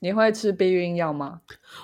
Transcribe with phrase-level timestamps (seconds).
[0.00, 1.40] 你会吃避孕药吗？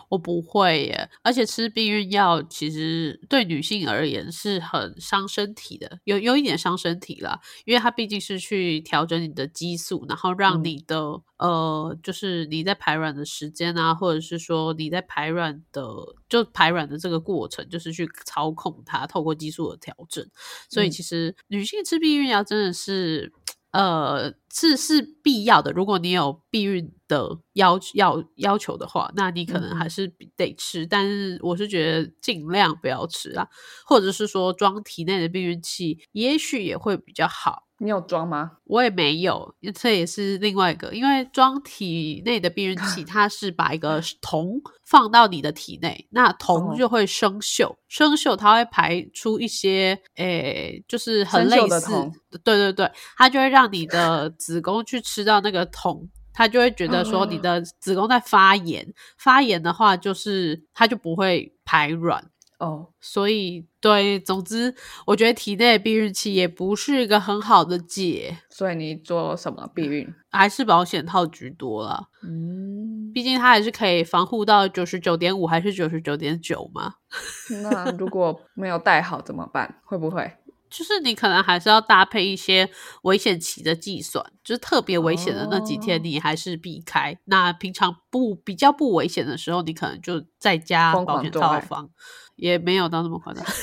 [0.09, 15.83] 我不会耶，而且吃避孕药其实对女性而言是很伤身体的，有有一点伤身体啦，因为它毕竟是去调整你的激素，然后让嗯你的、呃，就是你在排卵的时间啊，或者是说你在排卵的
[16.29, 20.25] 就排卵的这个过程，就是去操控它，透过激素的调整。
[20.71, 23.33] 所以嗯其实女性吃避孕药真的是。
[23.75, 25.73] 呃，是是必要的。
[25.73, 30.87] 如果你有避孕的要要要求的话，那你可能嗯还是得吃。
[30.87, 33.49] 但是我是觉得尽量不要吃啊，
[33.85, 37.64] 或者是说装体内的避孕器，也许也会比较好。
[37.79, 38.53] 你有装吗？
[38.67, 51.91] 我也没有，这也是另外一个，因为装体内的避孕器， 它是把一个铜放到你的体内，那铜哦就会生锈，生锈它会排出一些，诶，就是很类似
[52.31, 56.09] 的，对对对，它就会让你的子宫去吃到那个铜。
[56.37, 58.85] 它就会觉得说你的子宫在发炎，
[59.17, 64.75] 发炎的话就是它就不会排卵，哦，所以对，总之
[65.07, 68.39] 我觉得体内的避孕器也不是一个很好的解。
[68.51, 70.09] 所以你做什么避孕？
[70.31, 76.95] 还是保险套居多了，嗯，毕竟它还是可以防护到九十九点五还是九十九点九嘛。
[77.63, 79.81] 那如果没有戴好怎么办？
[79.85, 80.31] 会不会？
[80.71, 82.69] 就是你可能还是要搭配一些
[83.03, 87.17] 危险期的计算，就是特别危险的那几天哦你还是避开。
[87.27, 91.89] 那平常不比较不危险的时候，你可能就在家保险套房，
[92.37, 93.45] 也没有到那么夸张。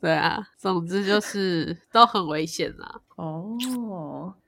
[0.00, 3.54] 对啊，总之就是都很危险啦，哦，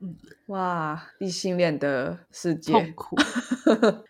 [0.01, 3.17] 嗯，哇，异性恋的世界痛界，苦。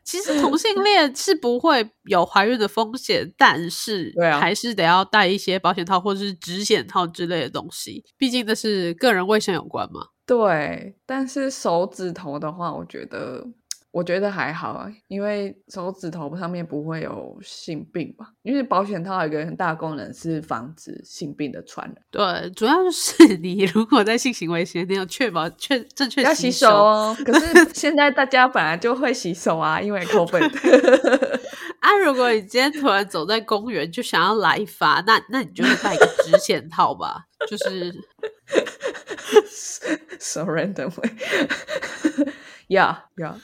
[0.05, 10.09] 其实同性恋是不会有怀孕的风险，但是还是得要带一些保险套或者是指险套之类的东西，毕竟这是个人卫生有关嘛。
[10.25, 13.45] 对，但是手指头的话，我觉得。
[13.93, 18.33] 我觉得还好啊，因为手指头上面不会有性病吧？
[18.43, 21.97] 因为保险套有一个很大的功能是防止性病的传染。
[22.11, 27.15] 对，主要就是 你如果在性行为前，你要确保确正确要洗手哦。
[27.25, 31.41] 可是 现在大家本来就会洗手啊，因为 COVID。
[31.81, 37.93] 啊，如果你今天突然走在公园就想要来一发，那那你就是带一个指险套吧，就是
[40.19, 41.11] so randomly。
[42.73, 43.35] 呀呀，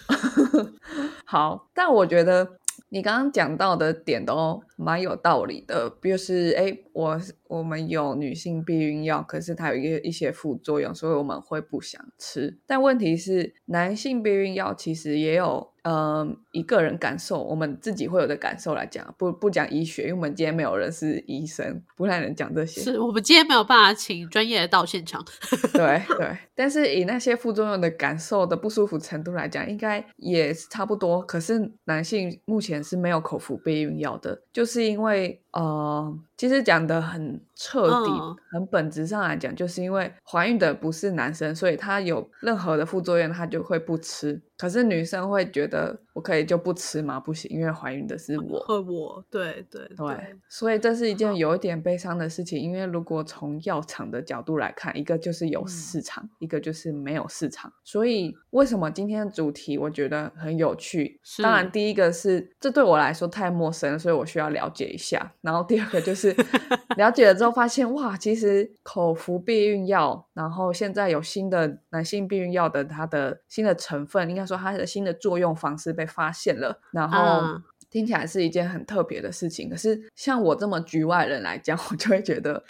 [1.25, 2.57] 好，但我觉得
[2.89, 12.59] 你刚刚讲到的点都蛮有道理的，就是哎，我我们有女性避孕药，可是它有一个一些副作用，所以我们会不想吃。
[12.65, 15.73] 但问题是，男性避孕药其实也有。
[15.85, 22.83] 嗯，一个人感受，我们自己会有的感受来讲，不不讲医学，因为我们今天没有人是医生，不太能讲这些。
[22.83, 25.25] 是我们今天没有办法请专业的到现场。
[25.73, 31.23] 对对，但是以那些副作用的感受的不舒服程度来讲，应该也是差不多。
[31.23, 44.41] 可是男性目前是没有口服避孕药的，就是是因为呃，其实讲的很彻底、嗯很本质上来讲，就是因为怀孕的不是男生，所以他有任何的副作用，他就会不吃。
[44.57, 47.21] 可是女生会觉得，我可以就不吃吗？
[47.21, 48.59] 不行，因为怀孕的是我。
[48.61, 57.71] 会我对对对，所以这是一件有一点悲伤的事情，因为如果从药厂的角度来看，一个就是有嗯市场，一个就是没有市场。
[57.85, 61.21] 所以为什么今天的主题我觉得很有趣？
[61.23, 65.35] 是当然，第一个是这对我来说太陌生，所以我需要了解一下。
[65.49, 66.37] 然后第二个就是
[66.99, 77.19] 了解了之后发现，哇，其实口服避孕药，然后现在有新的男性避孕药的它的新的成分，应该说它的新的作用方式被发现了，然后。
[77.19, 82.63] 嗯听起来是一件很特别的事情，可是像我这么局外人来讲，我就会觉得，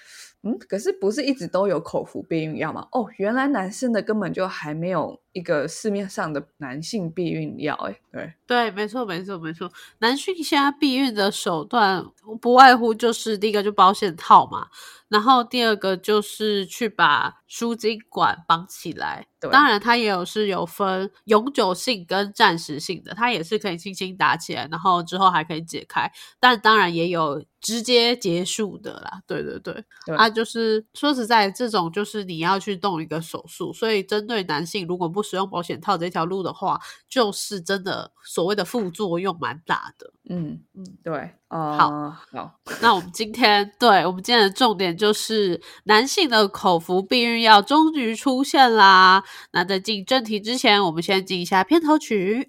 [0.43, 2.87] 嗯，可是不是一直都有口服避孕药吗？
[2.93, 9.71] 哦，原来男生的根本就还没有一个市面上的男性避孕药，哎，对，对，没错，没错，没错。
[9.99, 12.05] 男性现在避孕的手段
[12.41, 14.69] 不外乎就是第一个就保险套嘛，
[15.09, 19.27] 然后第二个就是去把输精管绑起来。
[19.41, 26.11] 对当然它也有是有分永久性跟暂时性的，它也是可以轻轻打起来，然后之后还可以解开。
[26.41, 29.23] 但当然也有直接结束的啦。
[29.29, 40.13] 对对对，对啊，就是说实在，这种就是你要去动一个手术，所以针对男性如果不使用保险套这条路的话，就是真的所谓的副作用蛮大的。
[40.29, 49.25] 嗯嗯，对，呃，好好，那我们今天对我们今天的重点就是男性的口服避孕要终于出现啦。
[49.53, 52.49] 那在进正题之前，我们先进一下片头曲。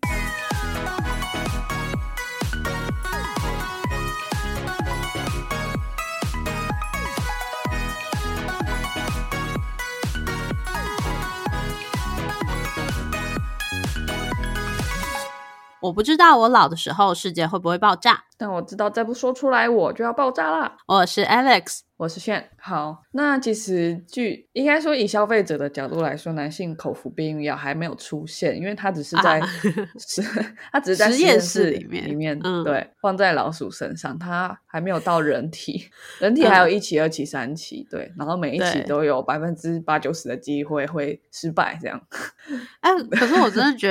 [15.81, 18.25] 我不知道我老的时候世界会不会爆炸。
[18.39, 20.77] 但我知道再不说出来我就要爆炸啦。
[20.88, 22.50] 我是 Alex，我是炫。
[22.57, 29.41] 好，那其实据应该说以消费者的角度来说，男性口服避孕药还没有出现，因为它只是在
[30.00, 30.21] 实，
[30.71, 35.89] 它只是在实验室室里面里面嗯对放在老鼠身上，它还没有到人体，
[36.19, 42.01] 人体还有一期、二期、三期，对，然后每一期都有百分之八九十的机会会失败，这样。
[42.80, 43.89] 哎，可是我真的觉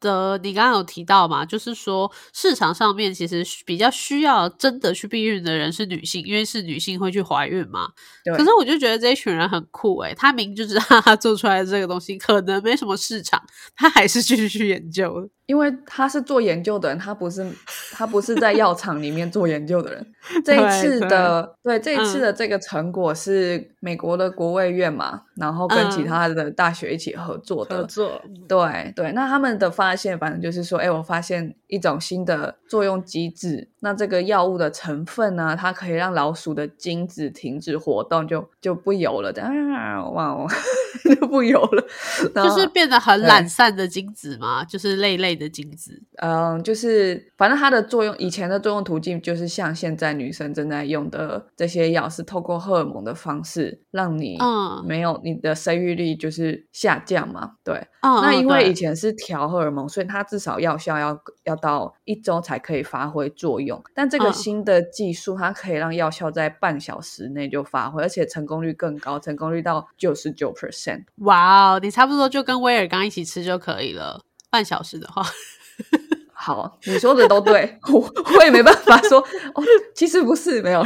[0.00, 7.88] 得你刚刚有提到嘛，就是说市场上面其实比较需要真的去避孕的人是女性，因为是女性会去怀孕嘛。
[8.36, 13.42] 可是我就觉得这一群人很酷诶、他明就知道他做出来的这个东西可能没什么市场，
[13.74, 15.28] 他还是继续去研究。
[15.50, 17.44] 因为他是做研究的人，他不是
[17.90, 20.06] 他不是在药厂里面做研究的人。
[20.44, 27.78] 这一对次对的对这一次嗯的这个成果是美国的国卫院嘛，然后跟其嗯他的大学一起合作的。
[27.78, 40.46] 合作，对对，那他们的发现，反正就是说，哎，我发现一种新的作用机制，那这个药物的成分呢，它可以让老鼠的精子停止活动，就就不游了，这样啊，哇，哦
[41.18, 41.84] 就不游了，
[42.34, 46.00] 就是变得很懒散的精子嘛，就是累累的精子。
[46.18, 57.52] 嗯，就是反正它的作用，以前的作用途径就是像现在女生正在用的这些药，是透过荷尔蒙的方式让你嗯没有你的生育力就是下降嘛。
[57.64, 63.82] 对，那因为以前是调荷尔蒙，所以它至少药效要要到一周才可以发挥作用。
[63.94, 71.04] 但这个嗯新的技术，它可以让药效在半小时内就发挥，而且成功率更高，成功率到九十九 percent。
[71.16, 74.20] 哇哦，你差不多就跟威尔刚一起吃就可以了。
[74.50, 75.24] 半小时的话，
[76.42, 78.00] 好，你说的都对，我
[78.34, 79.20] 我也没办法说
[79.52, 79.62] 哦，
[79.94, 80.82] 其实不是没有，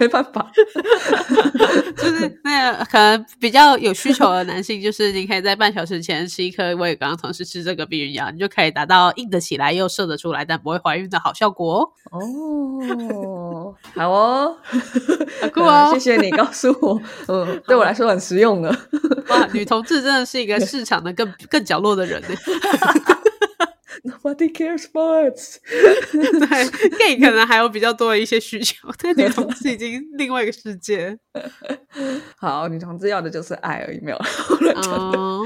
[0.00, 0.50] 没办法。
[1.94, 12.18] 就是那个可能比较有需求的男性，就是你可以在半小时前吃一颗我也刚刚同事吃这个避孕药，你就可以达到硬得起来又射得出来，但不会怀孕的好效果哦。
[12.18, 14.56] 哦，好哦，
[15.42, 16.98] 好酷哦呃谢谢你告诉我，
[17.28, 18.74] 嗯，对我来说很实用的。
[19.28, 22.28] 哇，女同志真的是一个市场的更更角落的人呢。
[24.04, 25.56] Nobody cares sports。
[26.12, 31.18] 对，gay 可能还有比较多的一些需求，但女同志已经另外一个世界。
[32.36, 34.18] 好，女同志要的就是爱而已，没有。
[34.76, 35.40] 嗯，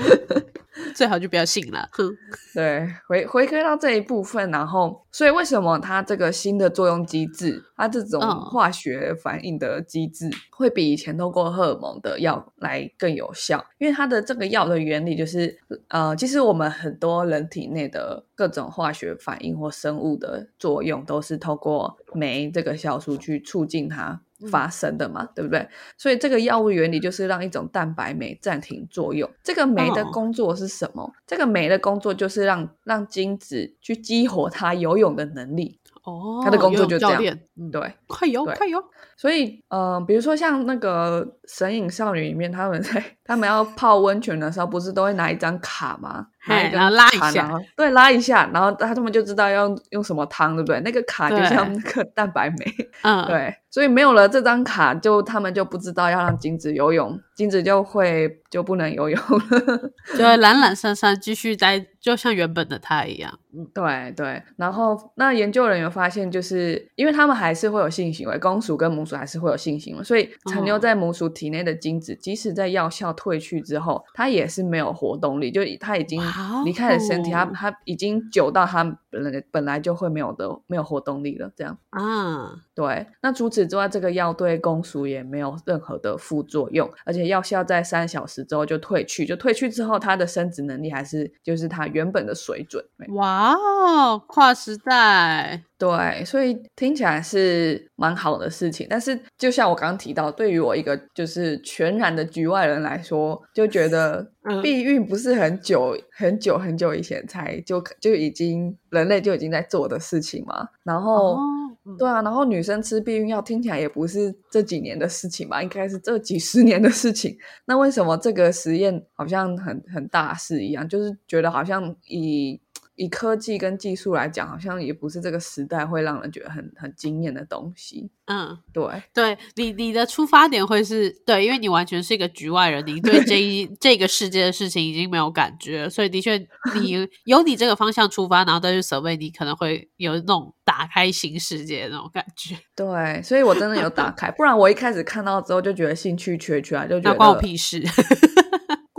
[0.94, 1.88] 最好就不要信了。
[1.93, 2.11] 哼，
[2.55, 13.64] 对，回回归到这一部分，然后，所以为什么它这个新的作用机制，它这种嗯化学反应的机制，会比以前通过荷尔蒙的药来更有效？
[13.79, 15.58] 因为它的这个药的原理就是，
[15.88, 24.20] 呃，其实我们很多人体内的各种化学反应或生物的作用，都是透过酶这个酵素去促进它
[24.50, 25.69] 发生的嘛，对不对？
[25.96, 29.29] 所以这个药物原理就是让一种蛋白酶暂停作用。
[29.43, 31.12] 这个酶的哦工作是什么？
[31.26, 35.77] 这个酶的工作就是让让精子去激活它游泳的能力。
[36.08, 38.82] 哦，他的工作就这样，嗯，对，快游，快游。
[39.16, 46.26] 所以，呃，比如说像那个《神隐少女》里面，他们在他们要泡温泉的时候，不是都会拿一张卡吗？
[46.46, 50.81] 拿一张嘿然后拉一下对，拉一下，然后他他们就知道要用用什么汤，对不对？
[50.81, 52.64] 那个卡就像那个蛋白酶，
[53.02, 59.90] 嗯，对，所以没有了这张卡，就他们就不知道要让金子游泳，金子就会就不能游泳了。
[60.16, 63.38] 就会懒懒散散继续在，就像原本的他一样。
[63.75, 70.78] 对对，然后那研究人员发现，就是因为他们还是会有性行为，公鼠跟母鼠还是会有性行为，所以残留哦。
[70.78, 76.23] 在母鼠体内的精子，即使在药效退去之后，它也是没有活动力，就它已经
[76.64, 77.50] 离开了身体，它哦。
[77.54, 81.79] 它已经久到它本来本来就会没有的没有活动力了，这样。
[81.91, 92.85] 啊，对，那除此之外，这个药对公鼠也没有任何的副作用，而且药效在三小时之后就退去，就退去之后，它的生殖能力还是就是它原本的水准。
[93.15, 111.35] 哇哦，跨时代，对，所以听起来是蛮好的事情，但是就像我刚刚提到，对于我一个就是全然的局外人来说，就觉得 嗯避孕不是很久很久很久以前才就就已经人类就已经在做的事情嘛，然后。
[111.35, 111.38] 哦，
[111.85, 117.35] 嗯对啊，然后女生吃避孕药听起来也不是这几年的事情吧，应该是这几十年的事情。
[117.64, 120.87] 那为什么这个实验好像很很大事一样？
[120.87, 122.61] 就是觉得好像以
[122.99, 128.11] 以科技跟技术来讲，好像也不是这个时代会让人觉得很很惊艳的东西。
[128.26, 136.37] 嗯，对，对你你的出发点会是对，因为你完全是一个局外人，你对这一这个世界的事情已经没有感觉了，所以的确
[136.75, 142.57] 你由你这个方向出发，然后再去 survey，你可能会有那种打开新世界的那种感觉。
[142.76, 147.81] 对，所以我真的有打开，不然我一开始看到之后就觉得兴趣缺缺啊，就觉得那关我屁事。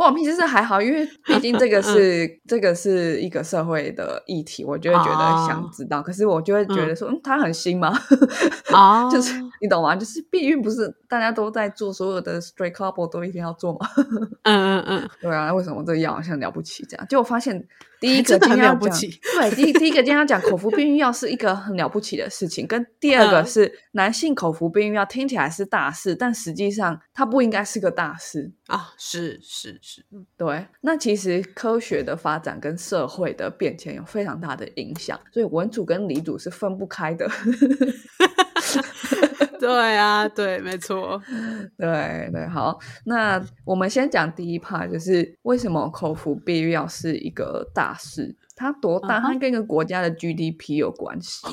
[0.09, 6.01] 关我屁事还好，因为毕竟这个是这个是一个社会的议题，我就会觉得想知道。
[6.01, 7.93] 可是我就会觉得说，嗯，它很新吗？
[8.73, 9.95] 哦，就是你懂吗？
[9.95, 13.87] 就是避孕不是大家都在做，所有的 straight couple 都一定要做吗？
[14.43, 17.05] 嗯嗯嗯，对啊，为什么这个药好像了不起这样？
[17.07, 17.65] 就我发现
[17.99, 28.51] 第一个今天要讲，对，第一第一个今天要讲口服避孕药是一个很了不起的事情，跟第二个嗯是男性口服避孕药听起来是大事，但实际上它不应该是个大事。
[28.67, 37.29] 啊，是是是，嗯对，那其实科学的发展跟社会的变迁有非常大的影响，所以文组跟理组是分不开的。
[39.59, 41.21] 对啊，对，没错。
[41.77, 48.35] 对对，好，那我们先讲第一 part，就是为什么口服避孕药是一个大事？
[48.55, 49.19] 它多大？
[49.19, 51.45] 它跟一个国家的 GDP 有关系，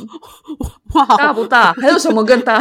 [0.95, 1.73] 哇，大不大？
[1.75, 2.59] 还有什么更大？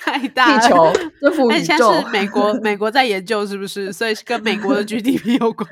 [0.00, 3.92] 太大了地球、这副宇而且现宙在是美国，美国在研究是不是？
[3.92, 5.68] 所以是跟美国的 GDP 有关。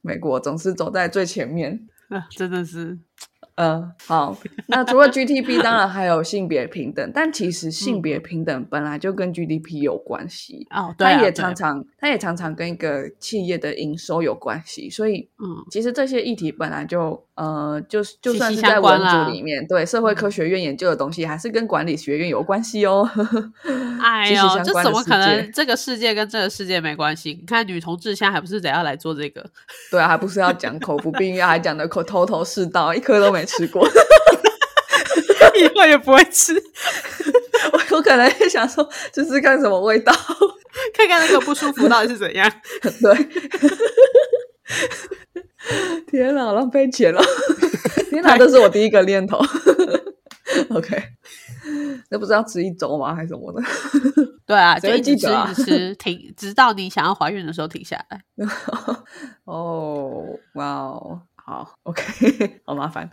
[0.00, 1.88] 美国总是走在最前面。
[2.08, 2.98] 啊，真的是，
[3.56, 10.66] 嗯，好，那除了 GDP， 当然还有性别平等，但其实性嗯别平等本来就跟 GDP 有关系。
[10.70, 23.08] 哦，对啊，它也常常，它也常常跟一个企业的营收有关系，所以嗯，其实这些议题本来就呃，就是就算是在文组里面，对社会科学院研究的东西，还是跟管理学院有关系哦。
[24.02, 25.52] 哎呦，这怎么可能？
[25.52, 27.34] 这个世界跟这个世界没关系？
[27.38, 29.44] 你看女同志现在还不是得要来做这个？
[29.90, 33.88] 对啊，还不是要讲口服避孕药，还讲的口头头是道，一颗都没吃过。
[35.54, 36.54] 以后也不会吃，
[37.72, 40.12] 我 我可能也想说，就是看什么味道。
[40.94, 42.50] 看看那个不舒服到底是怎样。
[42.80, 43.14] 对，
[46.10, 47.22] 天哪，浪费钱了！
[48.08, 49.38] 天哪，这是我第一个念头。
[50.70, 51.02] OK，
[52.10, 53.14] 那不是要吃一周吗？
[53.14, 53.62] 还是什么的？
[54.46, 58.22] 对啊，就一直吃，吃，停，直到你想要怀孕的时候停下来。
[59.44, 61.20] 哦，哇哦，
[61.52, 63.10] 好，OK， 好麻烦。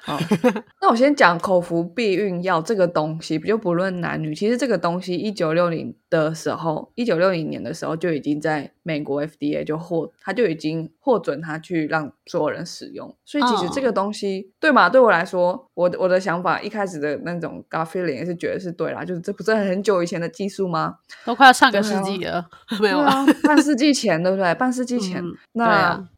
[0.00, 0.18] 好，
[0.80, 13.14] 那我先讲口服避孕药这个东西，就不论男女，其实这个东西一九六零的时候，一九六零年的时候就已经在美国 FDA 就获，他就已经获准他去让所有人使用。
[13.26, 14.88] 所以其实这个东西，对嘛？
[14.88, 20.96] 对我来说，我的我的想法一开始的那种 gut feeling 也是觉得是对啦，就是这不是很久以前的技术吗？
[21.26, 22.44] 都快要上个世纪了，
[22.80, 23.18] 没有啊？
[23.18, 24.52] 啊，半世纪前，对不对？
[24.54, 26.08] 半世纪前，嗯那、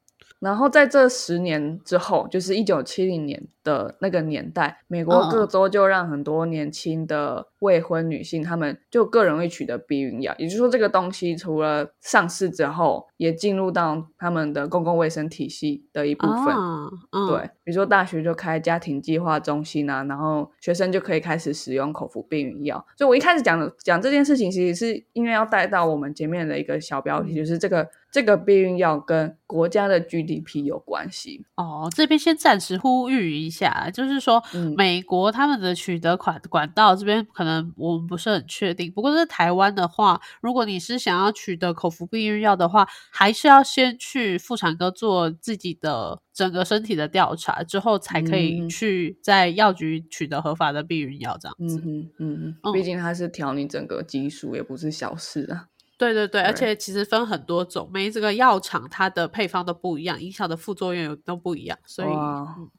[0.45, 5.31] 然后在这十年之后，就是一九七零年的那个年代，美国嗯。
[5.31, 10.35] 各州就让很多年轻的未婚女性，她们就更容易取得避孕药。
[10.39, 16.55] 也就是说，这个东西除了上市之后，也进入到他们的公共卫生体系的一部分。
[16.55, 22.85] 啊嗯，对，比如说大学就开家庭计划中心啊，然后学生就可以开始使用口服避孕药。
[22.97, 31.45] 所以我一开始讲的讲这件事情，其实是因为要带到我们前面的一个小标题，就是这个这个避孕药跟国家的 GDP 有关系。
[31.57, 38.91] 哦，这边先暂时呼吁一下，就是说，嗯美国他们的取得管管道这边可能我们不是很确定。
[38.91, 51.81] 不过在台湾的话，如果你是想要取得口服避孕药的话，还是要先去妇产科做自己的整个身体的调查，之后才可以嗯去在药局取得合法的避孕药，这样子。
[51.81, 55.69] 嗯哼，嗯嗯，毕竟它是调你整个激素，也不是小事啊。
[55.97, 62.09] 对对对，而且其实分很多种，每这个药厂它的配方都不一样，影响的副作用有都不一样，所以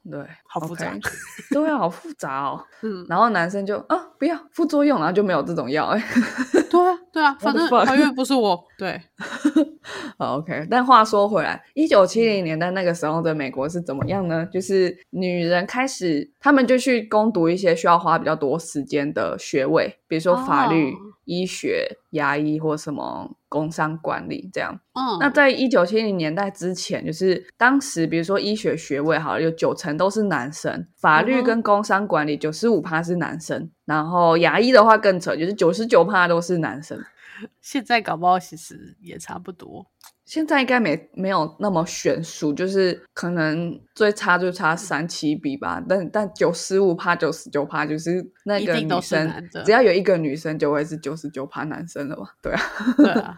[0.10, 0.93] 对，好复杂
[1.51, 2.63] 对啊，好复杂哦。
[2.81, 6.03] 嗯，然后男生就啊，不要副作用，然后就没有这种药，哎。
[6.69, 7.67] 对啊对啊， 反正？
[7.69, 9.01] 怀孕不是我，对，
[10.19, 14.45] 好 OK，但话说回来，一九七零年代那个时候的美国是怎么样呢？
[14.48, 24.79] 就是女人开始，他们就去攻读一些需要花比较多时间的学位，比如说法律、哦医学、牙医或什么工商管理这样。
[24.94, 36.98] 嗯，那在一九七零年代之前，就是当时比如说医学学位好了，有九成都是男生，法律跟工商管理九十五趴是男生，然后牙医的话更扯，就是九十九趴都是男生。
[37.62, 39.86] 现在搞不好其实也差不多，
[40.24, 52.29] 现在应该没没有那么悬殊，就是可能最差就差三七比吧，但但九十五趴、九十九趴，就是那个女生，只要有一个女生就会是九十九趴男生了嘛？
[52.43, 52.61] 对啊，
[52.95, 53.37] 对啊，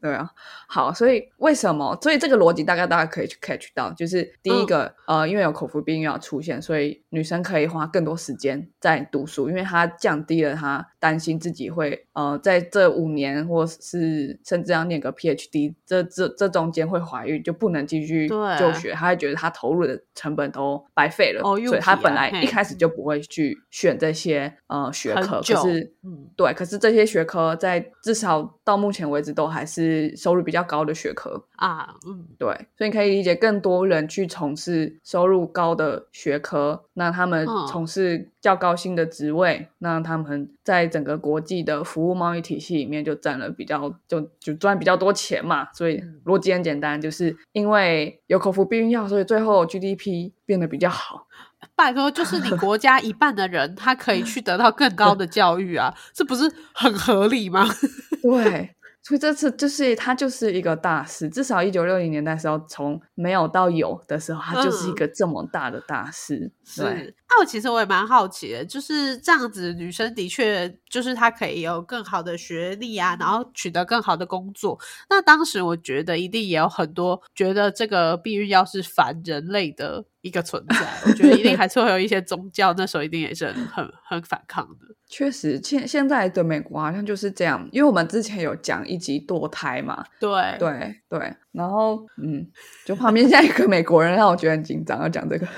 [0.00, 0.30] 对啊。
[0.66, 1.96] 好，所以为什么？
[2.00, 25.94] 所以这个逻辑大概大家可以去 catch 到，就是第一个，呃，因为有口服避孕药出现，所以女生可以花更多时间在读书，因为她降低了她担心自己会呃在这五年或是甚至要念个 PhD 这这这中间会怀孕，就不能继续就学，她会觉得她投入的成本都白费了，所以他皮啊本来一开始就不会去选这些呃学科，可是。
[26.04, 45.68] 嗯，对，可是这些学科在至少到目前为止都还是收入比较高的学科，啊，嗯，对，所以你可以理解更多人去从事收入高的学科，那他们嗯从事较高薪的职位，那他们在整个国际的服务贸易体系里面就占了比较就就赚比较多钱嘛。
[45.74, 51.26] 所以嗯逻辑很简单，就是因为有口服避孕药，所以最后 GDP 变得比较好。
[51.74, 57.66] 拜托，就是你国家一半的人，他可以去得到更高的教育啊， 这不是很合理吗？
[58.22, 66.50] 对，所以这次就是它就是一个大事，至少一九六零年代时候，从没有到有的时候，它就是一嗯个这么大的大事。
[66.64, 74.78] 是，对，那我其实我也蛮好奇的，就是这样子，女生的确就是她可以有更好的学历啊，然后取得更好的工作。
[75.08, 84.94] 那当时我觉得一定也有很多觉得这个避孕药是反人类的一个存在，我觉得一定还是会有一些宗教，那时候一定也是很很很反抗的。
[85.08, 92.46] 确实，现现在的美国好像就是这样，因为我们之前有讲一集堕胎嘛，对对对，然后嗯，
[92.84, 95.46] 就旁边现在一个美国人让我觉得很紧张，要讲这个。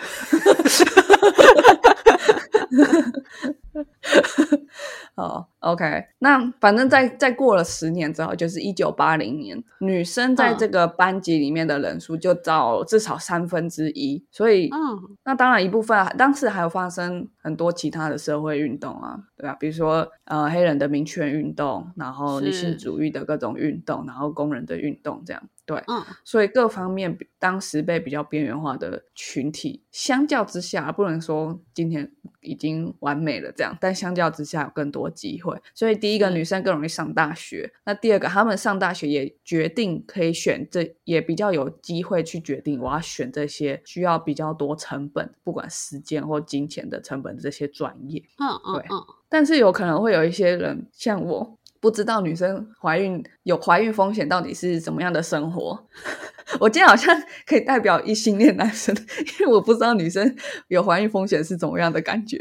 [5.16, 10.56] 哦，OK，那反正在在过了十年之后，就是一九八零年，女生在嗯。
[10.60, 32.12] 这个班级里面的人数就到至少三分之一，所以嗯，那当然一部分啊当时还有发生很多其他的社会运动啊，对啊，比如说呃黑人的民权运动，然后女性主义的各种运动，然后工人的运动这样，对，嗯，所以各方面比当时被比较边缘化的群体，相较之下不能说今天
[32.42, 35.49] 已经完美了这样，但相较之下有更多机会。
[35.74, 48.22] 所以第一个女生更容易上大学，那第二个她们上大学也决定可以选这，也比较有机会去决定我要选这些需要比较多成本，不管时间或金钱的成本的这些专业。
[48.38, 55.86] 嗯嗯嗯，但是有可能会有一些人像我，不知道女生怀孕有怀孕风险到底是怎么样的生活。
[56.60, 58.94] 我今天好像 可以代表异性恋男生，
[59.40, 60.36] 因为我不知道女生
[60.68, 62.36] 有怀孕风险是怎么样的感觉。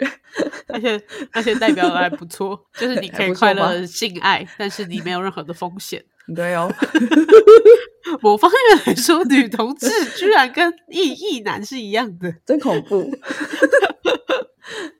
[0.68, 6.04] 而且而且代表的还不错，就是你可以快乐性爱，但是你没有任何的风险。
[6.36, 6.72] 对哦，
[8.22, 12.32] 某方面来说，女同志居然跟异异男是一样的。
[12.46, 13.10] 真恐怖。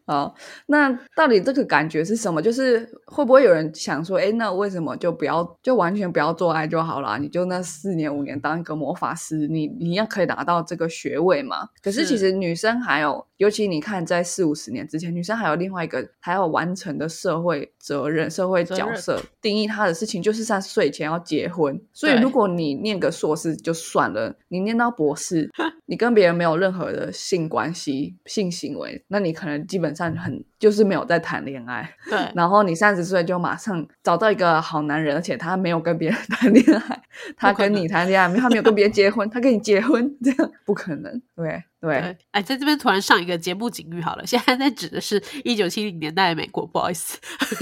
[0.10, 0.34] 好，
[0.66, 2.42] 那到底这个感觉是什么？
[2.42, 7.20] 就是会不会有人想说，哎，那为什么就不要就完全不要做爱就好啦？
[7.20, 11.70] 你就那四年五年当一个魔法师，你你一样可以拿到这个学位嘛？
[11.84, 21.80] 可是其实女生还有，尤其你看在四五十年之前，女生还有另外一个还要完成的社会责任、社会角色，定义她的事情就是三十岁以前要结婚。
[21.94, 25.48] 所以如果你念个硕士就算了，你念到博士，
[25.86, 31.90] 你跟别人没有任何的性关系、性行为，那你可能基本上很就是没有在谈恋爱。
[32.10, 37.02] 对，然后你三十岁就马上找到一个好男人，而且他没有跟别人 谈恋爱，
[37.36, 41.22] 他跟你谈恋爱，他没有跟别人结婚，他跟你结婚，这样不可能。
[41.36, 47.18] 对对对，哎，在这边突然上一个节目警语好了， 现在在指的是一九七零年代的美国，不好意思。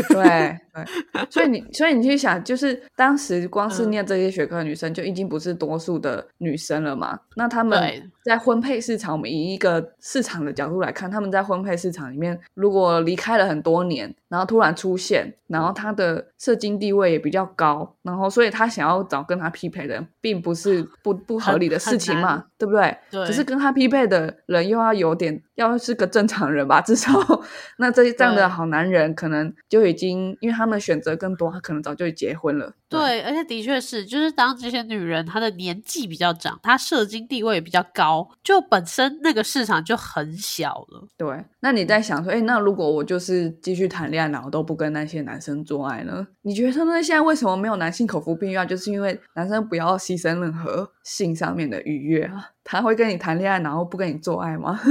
[0.10, 7.20] 对 对，所以你所以你去想，就是当时光是嗯念这些学科的女生就已经不是多数的女生了嘛？
[7.36, 22.98] 那她们在婚配市场，我们以一个市场的角度来看，她们在婚配市场里面，如果离开了很多年，然后突然出现，然后她的社经地位也比较高，然后所以她想要找跟她匹配的人，并不是不不合理的事情嘛，对不对？
[23.12, 27.12] 对只是跟她匹配的人又要有点，要是个正常人吧，至少
[27.78, 32.74] 那这这样的好男人可能就已经，因为他们选择更多，他可能早就结婚了。
[32.90, 41.06] 对，而且的确是，就是当这些女人她的年纪比较长，她社经地位也比较高，就本身那个市场就很小了。
[41.18, 46.26] 对，那你在想说，哎，那如果我就是继续谈恋爱，然后都不跟那些男生做爱呢？
[46.44, 48.64] 你觉得那现在为什么没有男性口服避孕药？
[48.64, 52.52] 就是因为男生不要牺牲任何性上面的愉悦啊？
[52.70, 54.78] 他会跟你谈恋爱，然后不跟你做爱吗？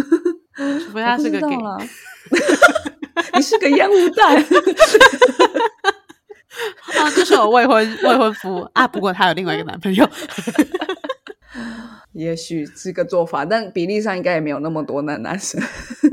[0.57, 1.57] 除非他是个 gay
[3.37, 4.37] 你是个烟雾弹。
[6.99, 10.09] 啊，这是我未婚未婚夫啊，不过他有另外一个男朋友。
[12.13, 15.61] 也许是个做法，但比例上应该也没有那么多的男生。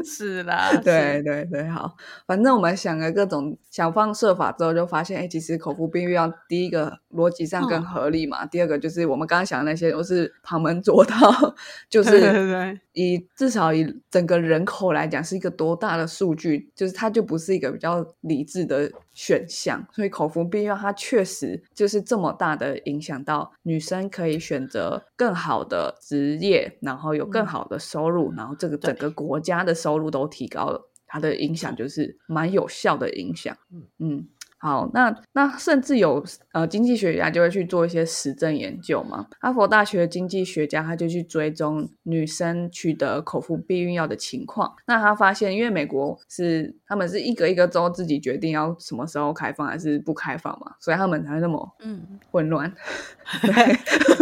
[0.04, 1.95] 是啦，对是对对，好，
[2.28, 8.45] 反正我们想了各种想方设法之后，就发现，哎，其实口服避孕药第一个逻辑上更嗯合理嘛。
[8.45, 11.56] 第二个就是我们刚刚讲的那些都是旁门左道，
[11.89, 19.86] 就是，以至少以整个人口来讲是一个多大的数据，就是它就不是一个比较理智的选项。
[19.91, 30.89] 所以口服避孕药它确实就是这么大的影响到女生可以选择更好的职业，然后有更嗯好的收入，然后这个整个国家的收入都提高了。
[31.06, 33.56] 它的影响就是蛮有效的影响。
[33.71, 34.28] 嗯嗯，
[34.63, 36.23] 好，那那甚至有
[36.54, 39.28] 呃经济学家就会去做一些实证研究嘛。
[39.41, 44.73] 哈佛大学的经济学家他就去追踪女生取得口服避孕药的情况。
[44.88, 52.73] 那他发现，因为美国是他们是一个一个州自己决定要什么时候开放还是不开放嘛，所以他们才会那么嗯，混乱。
[53.43, 53.54] 对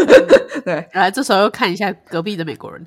[0.66, 2.84] 对，来这时候又看一下隔壁的美国人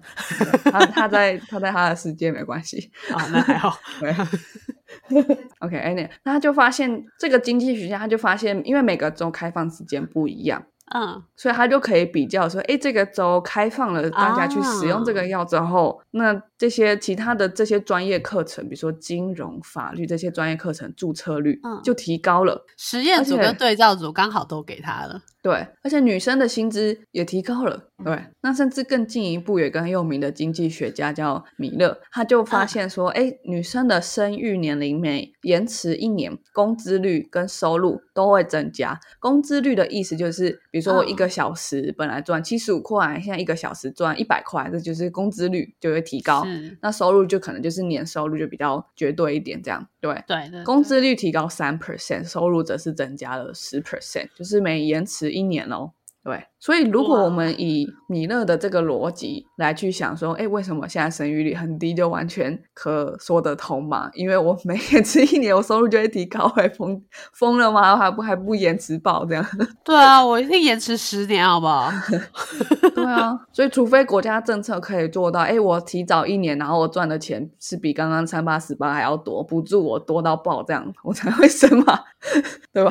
[0.65, 2.91] 他他在他在他的世界没关系。
[3.13, 4.13] 啊，那还好，对
[5.61, 10.63] OK，哎、那那他就发现这个经济学家他就发现，因为每个州开放时间不一样，
[10.95, 22.65] 嗯，所以他就可以比较说，哎，这个州开放了，大家去使用这个药之后，那这些其他的这些专业课程，比如说金融、法律这些专业课程注册率嗯就提高了。
[22.79, 27.91] 实验组跟对照组刚好都给他了，对，而且女生的薪资也提高了。
[28.03, 38.99] 对，那甚至更进一步，有一个很有名的经济学家叫米勒，他就发嗯现说，哎、女生的生育年龄每延迟一年，工资率跟收入都会增加。
[39.21, 46.45] 工资率的意思就是，比如说我一嗯个小时本来赚七十五块，现在一个小时赚一百块，这就是工资率就会提高。
[46.55, 50.15] 是，那收入就可能就是年收入就比较绝对一点，这样对。
[50.27, 55.93] 对对，工资率提高三 percent，收入则是增加了十 percent，就是每延迟一年哦。
[56.25, 64.09] 对，所以如果我们以米勒的这个逻辑来去想说，哎，为什么现在生育率很低，就完全可说得通嘛？
[64.15, 66.99] 因为我每延迟一年，我收入就会提高，还疯
[67.35, 67.95] 疯了吗？
[67.95, 69.47] 还不还不延迟报这样？
[69.85, 71.93] 对啊，我一定延迟十年，好不好？
[72.97, 82.01] 对啊，所以除非国家政策可以做到，哎，我提早一年，然后我赚的钱是比刚刚三八十八还要多，补助我多到爆，这样我才会生嘛，
[82.73, 82.91] 对吧？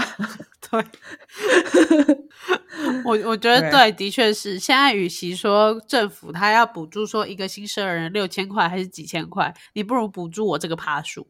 [0.72, 0.84] 对，
[3.06, 4.58] 我我觉得对对，的确是。
[4.58, 11.28] 现在与其说政府他要补助说一个新生儿六千块还是几千块，你不如补助我这个爬树，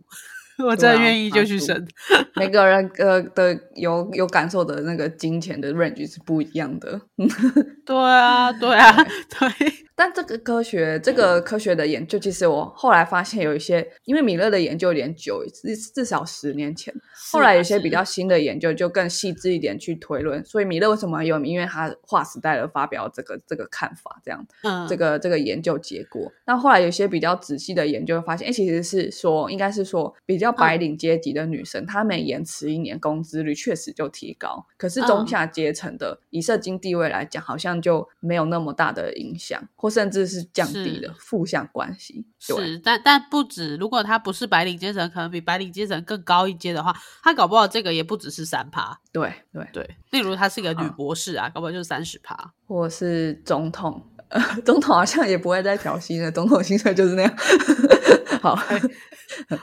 [0.66, 1.88] 我真的愿意就去生。
[2.36, 7.00] 每个人呃的有有感受的那个金钱的 range 是不一样的。
[7.86, 9.50] 对啊，对啊，对，
[9.96, 16.94] 但这个科学，这个科学的研究，其实我后来发现有一些，因为米勒的研究有点久，至至少十年前，
[17.32, 20.44] 后来有些比较新的研究就更细致一点去推论。
[20.46, 21.54] 所以米勒为什么有名？
[21.54, 26.32] 因为他划时代的发表这个这个看法，这样嗯，这个这个研究结果。
[26.46, 42.26] 那后来有些比较仔细的研究发现，哎，其实是说，应该是说比较白领阶级的女生，她每延迟一年工资率确实就提高，可是中嗯下阶层的以社经地位来讲，好像就没有那么大的影响，或甚至是降低了负向关系。
[42.40, 49.00] 是，但但不止，如果她不是白领阶层，可能比白领阶层更高一阶的话，她搞不好这个也不只是三趴。
[49.12, 52.54] 对对，对，例如她是一个女博士啊，搞不好就是三十趴。
[52.68, 54.02] 或是总统。
[54.34, 57.34] 呃， 总统好像也不会再调薪了，总统薪水就是那样。
[58.42, 58.60] 好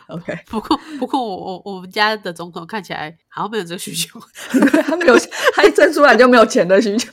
[0.09, 4.18] ，OK，不过不过我我我们家的总统看起来好像没有这个需求，
[4.87, 5.16] 他没有，
[5.54, 7.11] 他一生出来就没有钱的需求，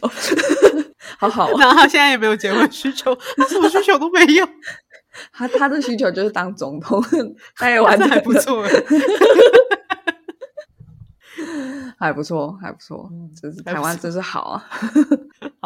[1.18, 1.58] 好好哦。
[1.60, 4.48] 然后他现在也没有结婚需求，他什么需求都没有，
[5.34, 7.04] 他他的需求就是当总统，
[7.56, 8.86] 他也完这成了，还不错欸。
[12.00, 13.10] 还不错，还不错，
[13.42, 14.64] 就是台湾真是好啊，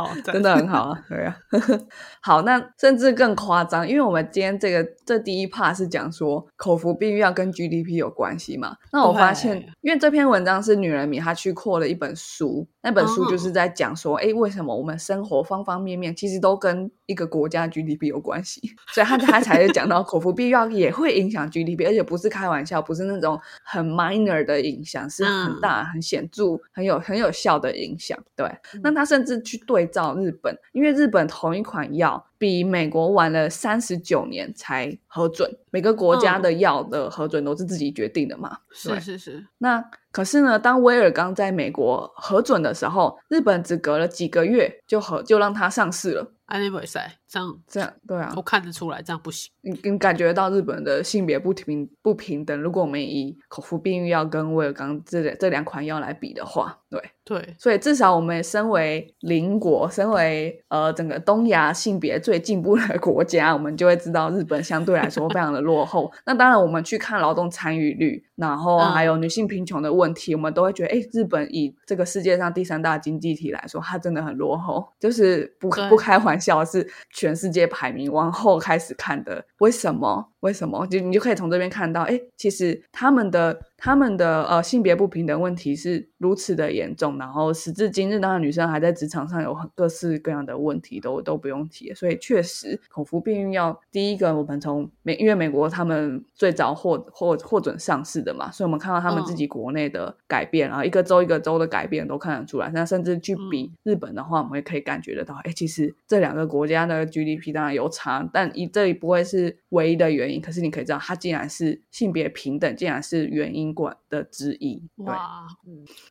[0.09, 0.55] 好，真的。
[0.55, 1.37] 很好啊， 对啊。
[2.21, 18.61] 好，那甚至更夸张，因为我们今天这个这第一 part 是讲说口服避孕药跟 GDP 有关系嘛，那我发现，因为这篇文章是女人迷她去扩了一本书，那本书就是在讲说，哎、为什么我们生活方方面面其实都跟一个国家 GDP 有关系，
[18.93, 25.61] 所以他他才讲到口服避孕药也会影响 GDP，而且不是开玩笑，不是那种很 minor 的影响，是很嗯。
[25.61, 28.17] 大、很显著、很有很有效的影响。
[28.35, 28.49] 对，
[28.81, 38.57] 那他甚至去对照日本，因为日本同一款药比美国晚了三十九年才核准，每个国家嗯的药的核准都是自己决定的嘛。
[38.85, 46.33] 对是是是，那可是呢，当威尔刚在美国核准的时候，日本只隔了几个月就核就让它上市了。
[46.45, 49.49] 安利比赛这样这样对啊我，看得出来，这样不行。
[49.61, 52.61] 你你感觉到日本的性别不平不平等。
[52.61, 66.11] 如果我们以口服避孕药跟威尔刚这两这两款药来比的话，对，对，所以至少我们身为邻国，身为呃整个东亚性别最进步的国家，我们就会知道日本相对来说非常的落后。
[66.25, 76.85] 那当然，我们去看劳动参与率，然后还有女性贫穷的问题，我们都会觉得，哎，日本以这个世界上第三大经济体来说，它真的很落后，就是不不开玩笑，是
[77.21, 79.45] 全世界排名往后开始看的。
[79.59, 80.30] 为什么？
[80.41, 80.85] 为什么？
[80.87, 91.93] 就你就可以从这边看到，哎，其实他们的他们的呃性别不平等问题是如此的严重，然后时至今日，当然女生还在职场上有很各式各样的问题，都都不用提。
[91.93, 102.71] 所以确实，口服避孕药第一个，我们从美因为美国他们最早获获获准上市的嘛，所以我们看到他们自己国内的改变，然后一个州一个州的改变都看得出来。
[102.73, 110.30] 那甚至去比日本的话，我们也可以感觉得到，哎，其实这两个国家的 GDP 当然有差，但一这里不会是唯一的原因。
[110.39, 114.87] 可是你可以知道，它竟然是性别平等，竟然是原因管的之一。
[114.97, 115.47] 对，哇，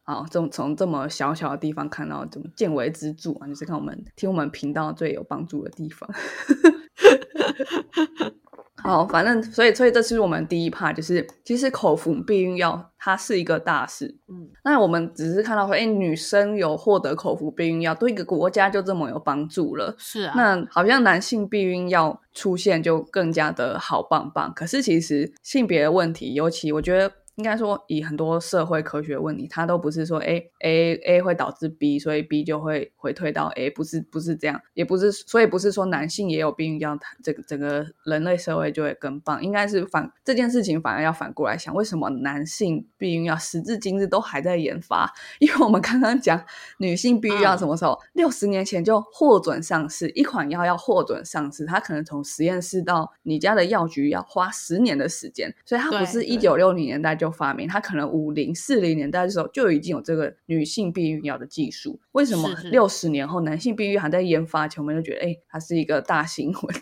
[0.02, 6.10] 好，从从这么小小的地方看到怎么见微知著啊，就是看我们听我们频道最有帮助的地方。
[8.82, 14.06] 好，反正所以所以这是我们第一 part，就是其实口服避孕药它是一个大事。
[14.28, 19.94] 嗯，那我们只是看到说，哎，女生有获得口服避孕药，对一个国家就这么有帮助了。
[19.98, 27.10] 是啊，那好像男性避孕药出现就更加的好棒棒，可是其实性别的问题，尤其我觉得
[27.40, 45.10] 应该说以很多社会科学问题，它都不是说 A A A 会导致 B，所以 B 就会回退到 A，不是不是这样，也不是所以不是说男性也有避孕药，这个整个人类社会就会更棒，应该是反这件事情反而要反过来想，为什么男性避孕药时至今日都还在研发？
[45.38, 46.44] 因为我们刚刚讲
[46.76, 47.98] 女性避孕药嗯什么时候？
[48.12, 61.98] 六十、年前就获准上市，一款药要获准上市，它可能从实验室到你家的药局要花十年的时间，所以它不是一对九六零年代就发明，它可能五零、四零年代的时候就已经有这个女性避孕药的技术。
[62.12, 66.76] 为什么六十年后男性避孕还在研发前，我们就觉得哎，它是一个大新闻？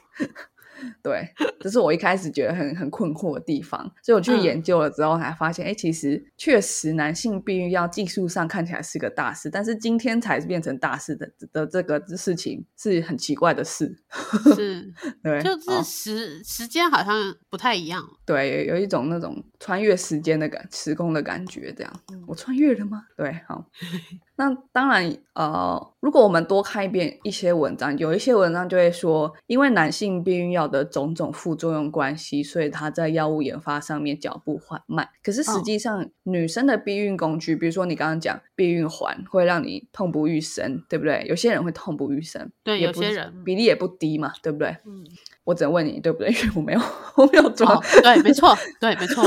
[1.02, 1.28] 对，
[1.60, 13.96] 这是我一开始觉得很很困惑的地方，所以我去嗯研究了之后，才发现，哎、其实确实男性避孕药技术上看起来是个大事，但是今天才变成大事的的这个事情是很奇怪的事，
[14.54, 17.14] 是，对，就是好时时间好像
[17.50, 18.02] 不太一样。
[18.24, 23.04] 对，有有一种那种穿越时间的感时空的感觉，这样嗯我穿越了吗？
[23.16, 23.64] 对，好。
[24.36, 35.08] 那当然，呃，如果我们多看一遍一些文章，有一些文章就会说，因为男性避孕药的种种副作用关系，所以它在药物研发上面脚步缓慢。
[35.24, 41.24] 可是实哦际上，女生的避孕工具，比如说你刚刚讲避孕环，会让你痛不欲生，对不对？
[41.28, 44.68] 有些人会痛不欲生，对也有些人比例也不低嘛，对不对？
[44.86, 45.04] 嗯，
[45.42, 46.28] 我只能问你，对不对？
[46.30, 46.80] 因为我没有，
[47.16, 49.24] 我没有装哦，对，没错，对，没错，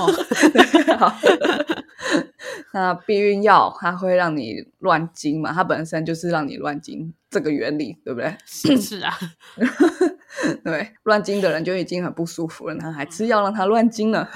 [0.98, 1.14] 好，
[2.74, 5.52] 那避孕药它会让你乱经嘛？
[5.54, 8.36] 它本身就是让你乱经这个原理，对不对？
[8.46, 9.14] 是是啊，
[10.64, 14.30] 对，乱经的人就已经很不舒服了，他还吃药让他乱经了。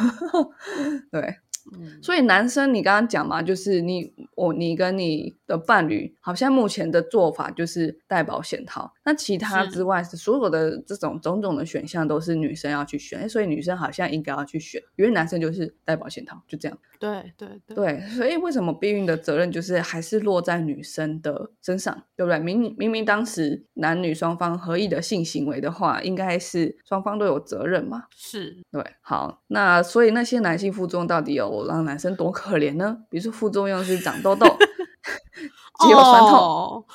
[1.11, 1.37] 对，
[1.73, 16.77] 嗯，所以男生你刚刚讲嘛，就是你我你跟你的伴侣，好像目前的做法就是戴保险套，那其他之外是所有的这种种种的选项都是女生要去选，所以女生好像应该要去选，因为男生就是戴保险套，就这样。
[16.97, 22.39] 对对对，对，所以为什么避孕的责任就是还是落在女生的身上，对不对？
[22.39, 28.05] 明明明当时男女双方合意的性行为的话，应该是双方都有责任嘛。
[28.15, 32.97] 是，对，好，那所以那些男性副作用到底有让男生多可怜呢？
[33.09, 34.47] 比如说副作用是长痘痘、
[35.79, 36.85] 肌肉酸痛、哦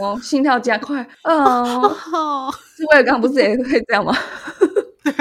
[0.00, 4.16] 哦心跳加快，哦， 哦，是威尔刚不是也会这样吗？
[5.04, 5.12] 对，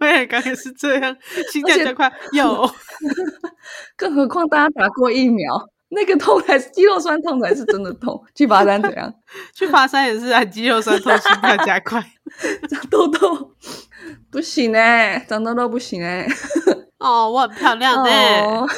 [0.00, 1.16] 威尔刚也是这样，
[1.50, 2.70] 心跳加快，有，
[3.96, 9.12] 更何况大家打过疫苗，那个痛才是肌肉酸痛才是真的痛，去爬山怎样？
[9.54, 12.04] 去爬山也是啊肌肉酸痛，心跳加快。
[12.68, 13.54] 长痘痘
[14.30, 16.26] 不行哎、长痘痘不行哎、
[16.98, 18.10] 哦，我很漂亮呢。
[18.10, 18.68] 哦，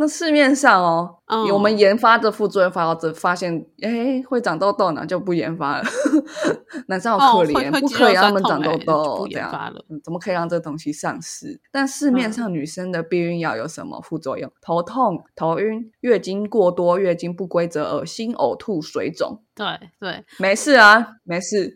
[0.00, 5.84] 那市面上哦，嗯我们研发的副作用发到这，发现哎会长痘痘呢，就不研发了。
[6.88, 11.60] 男生好可怜，不可以让他们长痘痘，这样发了嗯怎么可以让这东西上市？
[11.70, 14.50] 但市面嗯上女生的避孕药有什么副作用？
[14.62, 19.42] 头痛、头晕、月经过多、月经不规则、恶心、呕吐、水肿。
[19.60, 21.70] 对对，没事啊，没事。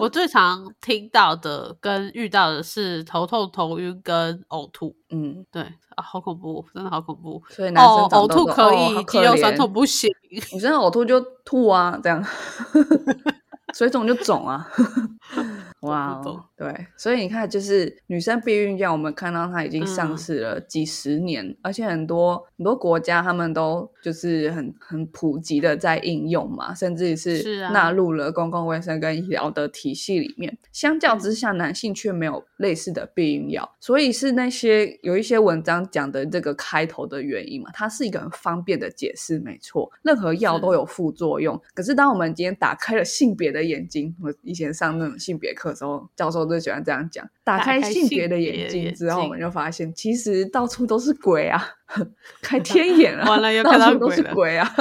[0.00, 4.96] 我 最常听到的跟遇到的是头痛、头晕跟呕吐。
[5.10, 5.62] 嗯，对
[5.94, 7.42] 啊，好恐怖，真的好恐怖。
[7.50, 10.10] 所以男生呕吐可以，哦可肌肉酸痛不行。
[10.30, 12.24] 女生呕吐就吐啊，这样。
[13.76, 14.66] 水肿就肿啊。
[15.80, 20.18] 哇哦，对，所以你看，就是女生避孕药，我们看到它已经上嗯。
[20.18, 30.58] 市了几十年，而且很多很多国家他们都就是很很普及的在应用嘛，甚至是纳入了公共卫生跟医疗的体系里面。
[30.72, 41.58] 相较之下，男性却没有类似的避孕药，所以是那些有一些文章讲的这个开头的原因嘛，它是一个很方便的解释，没错，任何药都有副作用。
[41.74, 51.64] 可是当我们今天打开了性别的眼睛，我以前上那种性别课的时候，教授就喜欢这样讲：打打开性别的眼睛之后，我们就发现其实到处都是鬼啊，
[52.42, 54.74] 开天眼啊，完了又看到到处都鬼了是鬼啊，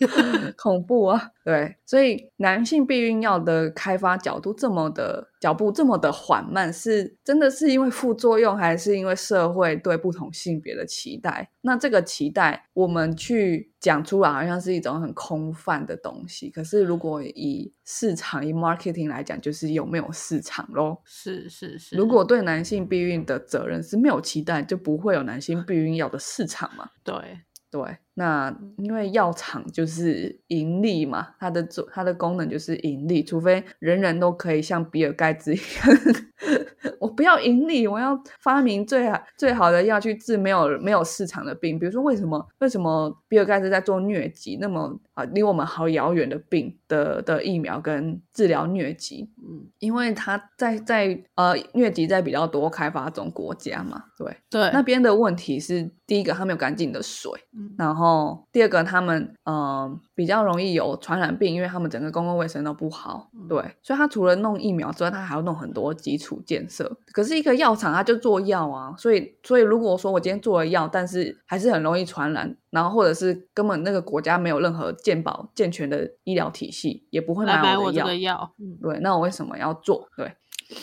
[0.56, 1.30] 恐怖啊！
[1.44, 11.50] 对，所以男性避孕药的开发角度这么的脚步这么的缓慢，是真的是因为副作用，还是因为社会对不同性别的期待？
[11.60, 16.48] 那这个期待，我们去讲出来，好像是一种很空泛的东西。
[16.48, 21.02] 可是如果以市场、以 marketing 来讲，就是有没有市场咯。
[21.04, 26.90] 是是是，如果对男性避孕的责任是没有期待，就不会有男性避孕药的市场嘛。
[27.02, 27.40] 对
[27.70, 35.98] 对，那因为药厂就是盈利嘛，它的作它的功能就是盈利，除非人人都可以像比尔盖茨一样，
[37.00, 41.78] 我不要盈利，我要发明最好最好的药去治没有没有市场的病。
[41.78, 49.28] 比如说，为什么为什么比尔盖茨在做疟疾那么啊离我们好遥远的病的的疫苗跟治疗疟疾？
[49.38, 58.03] 嗯因为他在在呃疟疾在比较多开发中国家嘛，对，对那边的问题是第一个，他没有干净的水，嗯然后
[58.52, 66.90] 第二个，他们嗯、呃比较容易有传染病，因为他们整个公共卫生都不好，嗯对，所以他除了弄疫苗之外，他还要弄很多基础建设。
[67.12, 80.08] 可是一个药厂，他就做药啊，所以所以如果说我今天做了药，但是还是很容易传染，然后或者是根本那个国家没有任何健保健全的医疗体系，也不会买我的药，对，那我为什么要做？
[80.16, 80.32] 对。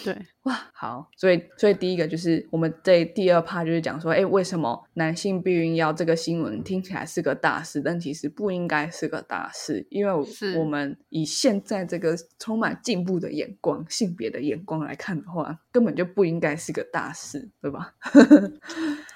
[0.03, 17.93] 对哇，好，所以所以第一个就是我们这第二 part 就是讲说，哎，为什么男性避孕药这个新闻听起来是个大事，但其实不应该是个大事，因为是我们以现在这个充满进步的眼光、性别的眼光来看的话，根本就不应该是个大事，对吧？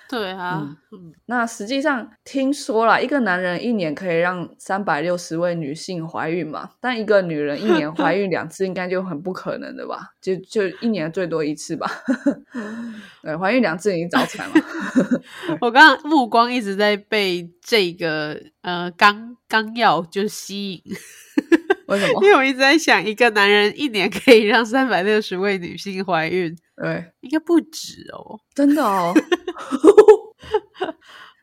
[0.07, 10.11] 对啊，嗯那实际上听说了，一个男人一年可以让三百六十位女性怀孕嘛，但一个女人一年怀 孕两次，应该就很不可能的吧？
[10.21, 11.89] 就就一年最多一次吧。
[13.23, 14.55] 对，怀孕两次已经早产了。
[15.61, 20.81] 我刚刚目光一直在被这个呃纲纲要就吸引，
[21.87, 22.29] 为什么因？
[22.29, 28.37] 为我一直在想，一个男人一年可以让三百六十位女性怀孕，对，应该不止哦。
[28.53, 29.13] 真的哦。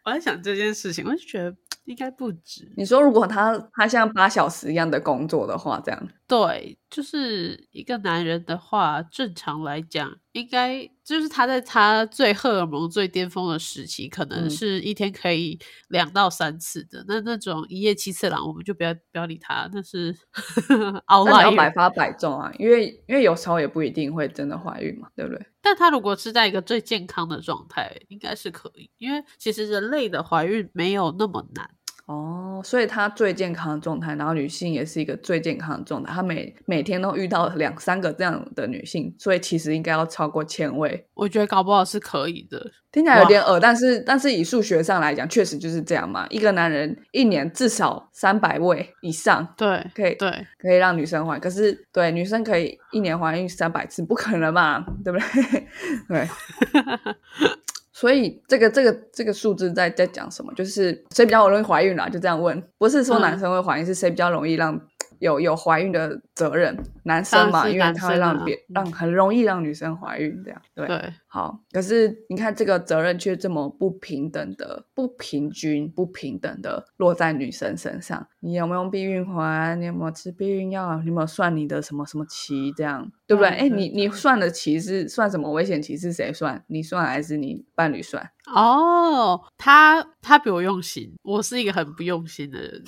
[0.04, 1.54] 我在想这件事情，我就觉得
[1.84, 2.70] 应该不止。
[2.76, 17.04] 你说，如果他他像八小时一样的工作的话，这样对，就是一个男人的话，正常来讲，应该就是他在他最荷尔蒙最巅峰的时期，可能嗯是一天可以两到三次的。
[17.06, 20.16] 那那种一夜七次郎，我们就不要不要理他，那是
[21.06, 25.46] 那你要百发百中啊，因为因为有时候也不一定会真的怀孕嘛，对不对？
[25.60, 31.68] 但他如果是在一个最健康的状态，应该是可以，因为其实人类的怀孕没有那么难。
[32.06, 41.06] 哦，所以她最健康的状态，然后女性也是一个最健康的状态，她每每天都遇到两三个这样的女性，所以其实应该要超过千位。
[41.14, 42.70] 我觉得搞不好是可以的。
[42.90, 46.26] 听起来有点恶，但是但是以数学上来讲，确实就是这样嘛。
[46.28, 55.66] 一个男人一年至少三百位以上对可以对，可以让女生怀，可是对女生可以一年怀孕三百次，不可能嘛，对不对？
[56.06, 56.28] 对。
[58.02, 60.52] 所以这个这个这个数字在在讲什么？
[60.54, 62.08] 就是谁比较容易怀孕啦？
[62.08, 64.76] 就这样问，不是说嗯男生会怀孕，是谁比较容易让
[65.22, 66.76] 有有怀孕的责任？
[67.04, 70.86] 男生嘛，因为他会让别、嗯让很容易让女生怀孕，这样对。
[70.86, 78.26] 对，好，可是你看这个责任却这么不平等的、不平均、不平等的落在女生身上。
[78.40, 79.80] 你有没有避孕环？
[79.80, 81.00] 你有没有吃避孕药？
[81.00, 82.72] 你有没有算你的什么什么期？
[82.76, 83.50] 这样对不对？
[83.50, 85.96] 哎，你你算的期是算什么危险期？
[85.96, 86.62] 是谁算？
[86.68, 88.30] 你算还是你伴侣算？
[88.54, 92.84] 哦，他他比我用心，我是一个很不用心的人，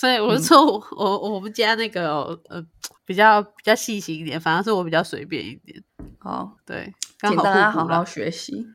[0.00, 2.64] 所以我说我、我我们家那个呃
[3.04, 5.78] 比较比较细心一点，反而是我比较随便一点。
[6.18, 8.66] 好，对，刚请大家好好互补啦学习。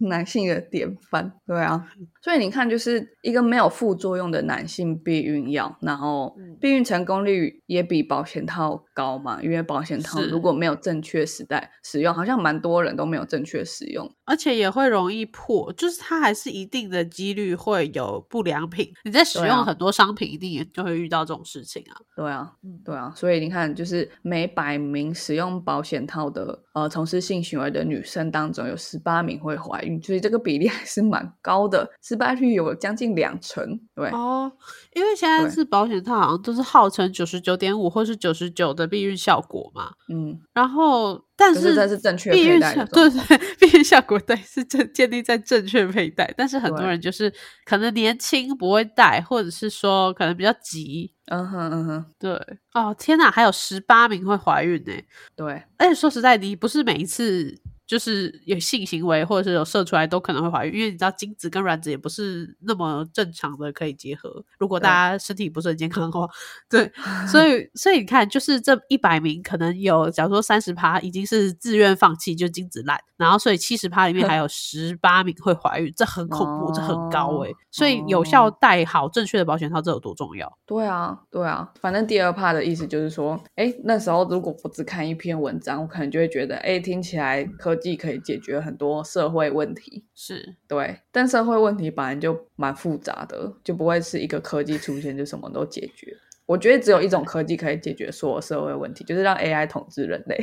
[0.00, 1.86] 男性的典范，对啊，
[2.22, 18.92] 所以你看，就是一个没有副作用的男性避孕药，然后避孕成功率也比保险套高嘛，因为保险套如果没有正确时代使用，好像蛮多人都没有正确使用，而且也会容易破，就是它还是一定的几率会有不良品。
[19.04, 21.96] 你在使用很多商品，一定也就会遇到这种事情啊。
[22.14, 22.52] 对啊，
[22.84, 33.80] 对啊，所以你看，就是每百名使用保险套的呃从事性行为的女生当中，有十八名会怀孕，所以这个比例还是蛮高的，失败率有将近两成。
[33.94, 34.52] 对哦，
[34.98, 39.92] 因为现在是保险套，好像都是号称九十九点五或是九十九的避孕效果嘛。
[40.08, 47.32] 嗯，然后但是这是正确避孕效，对对，避孕效果对是正建立在正确佩戴，但是很多人就是
[47.64, 51.12] 可能年轻不会戴，或者是说可能比较急。
[51.26, 52.32] 嗯哼嗯哼，对
[52.72, 54.92] 哦，天哪，还有十八名会怀孕呢。
[55.36, 57.54] 对，而且说实在你，不是每一次。
[57.88, 64.44] 就是有性行为或者是有射出来都可能会怀孕，因为你知道精子跟卵子也不是那么正常的可以结合。
[64.58, 66.28] 如果大家身体不是很健康的话，
[66.68, 66.92] 对，
[67.26, 77.50] 所以所以你看，就是这一百名可能有，假如说三十趴已经是自愿放弃，就精子烂，然后所以七十趴里面还有十八名会怀孕，这很恐怖，这很高哎。
[77.70, 80.52] 所以有效戴好正确的保险套，这有多重要？
[80.66, 81.72] 对啊，对啊。
[81.80, 87.77] 反正第二趴的意思就是说，哎，那时候如果我只看一篇文章，我可能就会觉得，哎，听起来可。
[87.78, 96.16] 技可以解决很多社会问题，是对，但社会问题本来就蛮复杂的，就不会是一个科技出现就什么都解决。
[96.44, 100.42] 我觉得只有一种科技可以解决所有社会问题，就是让 AI 统治人类，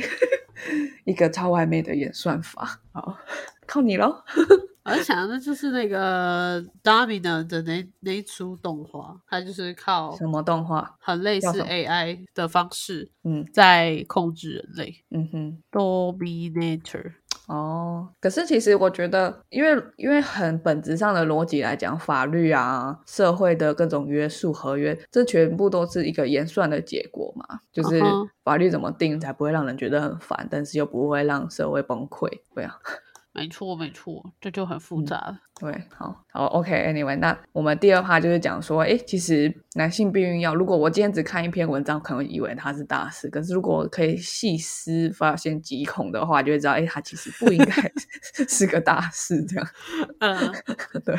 [1.04, 2.80] 一个超完美的演算法。
[2.92, 3.18] 好，
[3.66, 4.22] 靠你喽！
[4.84, 10.96] 我在想的就是那个 Domino 的那那一出动画，它就是靠什么动画？
[11.00, 14.94] 很类似 AI 的方式，嗯，在控制人类。
[15.10, 17.14] 嗯哼，Dominator。
[17.46, 27.60] 哦，可是其实我觉得，因为因为很本质上的逻辑来讲，法律啊、社会的各种约束、合约，这全部都是一个演算的结果嘛。
[27.72, 28.00] 就是
[28.42, 32.76] 法律怎么定才不会让人觉得很烦，但是又不会让社会崩溃，对啊。
[33.36, 35.38] 没错，没错，这就很复杂了。
[35.60, 47.72] 对，好，好，OK，Anyway，那我们第二趴就是讲说，哎，其实男性避孕药，如果我今天只看一篇文章，可能以为它是大事，可是如果可以细思发现疾恐的话，就会知道，哎，它其实不应该
[48.48, 49.66] 是个大事，这样。
[50.20, 50.38] 嗯，
[51.04, 51.18] 对。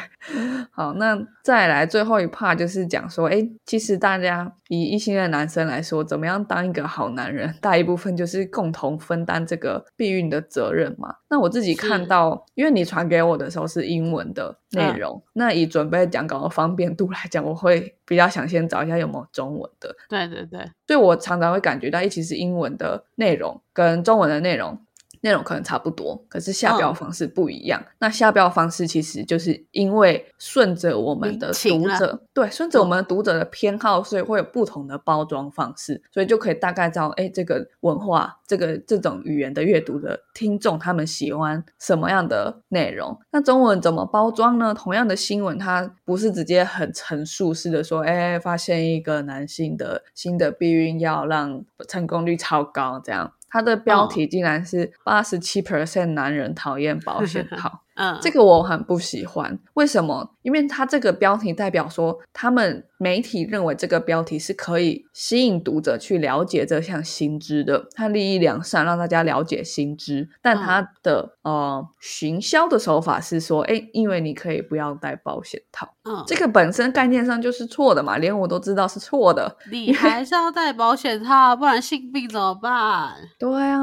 [0.71, 11.13] 好，那再来最后一趴就是讲说，哎，其实大家以异性的男生来说，怎么样当一个好男人，大一部分就是共同分担这个避孕的责任嘛。
[11.29, 12.07] 那我自己看。
[12.07, 19.93] 到，因为你传给我的时候是英文的内容，那以准备讲稿的方便度来讲，我会比较想先找一下有没有中文的。
[20.07, 24.79] 对对对，所以我常常会感觉到，一其实英文的内容跟中文的内容。
[25.27, 27.83] 内容可能差不多，可是下标方式不一样。
[27.99, 43.19] 那下标方式其实就是因为顺着我们的读者，对，顺着我们读者的偏好，所以会有不同的包装方式，所以就可以大概知道，哎，这个文化，这个这种语言的阅读的听众，他们喜欢什么样的内容。
[43.31, 44.73] 那中文怎么包装呢？
[44.73, 53.33] 同样的新闻，它不是直接很陈述式的说，哎，发现一个男性的新的避孕药让成功率超高，这样。
[53.49, 57.86] 它的标题竟然是八十七 percent 男人讨厌保险套。
[57.97, 59.57] 嗯，这个我很不喜欢。
[59.73, 60.29] 为什么？
[60.43, 70.29] 因为它这个标题代表说，他们媒体认为这个标题是可以吸引读者去了解这项新知的，它利益良善，让大家了解新知。
[70.41, 75.89] 但它的呃行销的手法是说，哎，因为你可以不要戴保险套。
[76.05, 79.57] 嗯，这个本身概念上就是错的嘛，连我都知道是错的。
[79.69, 83.15] 你还是要戴保险套，不然性病怎么办？
[83.37, 83.81] 对啊，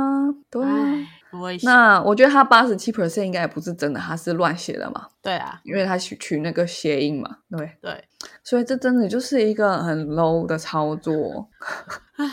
[0.51, 0.63] 对。
[1.63, 5.09] 那我觉得他八十七 percent 应该也不是真的，他是乱写的嘛？
[5.23, 8.05] 对啊，因为他取取那个谐音嘛，对对，
[8.43, 11.49] 所以这真的就是一个很 low 的操作。
[12.17, 12.31] 唉，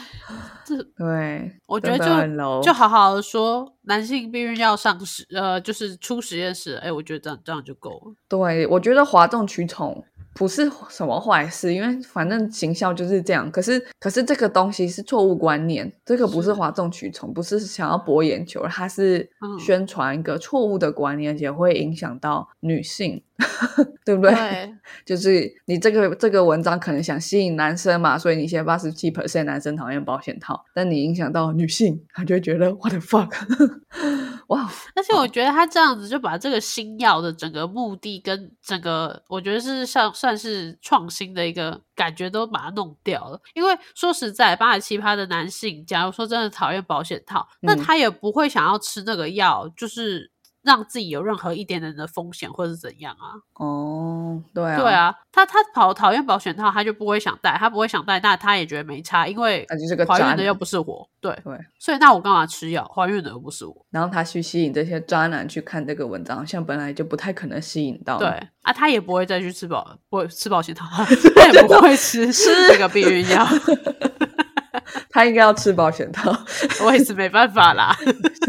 [0.66, 8.14] 这 对我觉得就就好好的说，男性避孕药上市，呃，就是出实验室，哎，我觉得这样这样就够了。
[8.28, 10.04] 对，我觉得哗众取宠。
[10.34, 13.52] 不是什么坏事，因为反正行销就是这样。
[13.52, 19.30] 可是，可是这个东西是错误观念，这个不是哗众取宠，不是想要博眼球，它是
[19.60, 23.22] 宣传一个错误的观念，而且会影响到女性。
[24.06, 24.74] 对不对？
[25.06, 33.32] 就是你这个这个文章可能想吸引男生嘛，所以你写八十七 percent 男生讨厌保险套，但你影响到女性，他就会觉得 what the fuck，
[34.48, 34.70] 哇！
[34.96, 43.39] 而且我觉得他这样子就把这个新药的整个目的跟整个，我觉得是像算是创新的一个感觉都把它弄掉了。
[43.54, 50.30] 因为说实在，八十七趴的男性，假如说真的讨厌保险套，那他也不会想要吃那个药，就是。
[50.64, 53.39] 让自己有任何一点点的风险或者是怎样啊。
[53.55, 59.66] 哦，对啊，对，啊，他他跑讨厌保险套，他就不会想戴，他不会想戴，那他也觉得没差，因为
[60.07, 61.57] 怀孕的又不是我，对，对。
[61.80, 62.84] 所以那我干嘛吃药？
[62.93, 68.18] 怀孕的又不是我，然后他去吸引这些渣男去看这个文章，像本来就不太可能吸引到。
[68.18, 68.28] 对，
[68.62, 70.86] 啊，他也不会再去吃保不会吃保险套，
[71.36, 72.28] 他也不会吃
[72.70, 73.45] 那个避孕药，
[75.09, 76.32] 他应该要吃保险套，
[76.86, 77.95] 我也是没办法啦。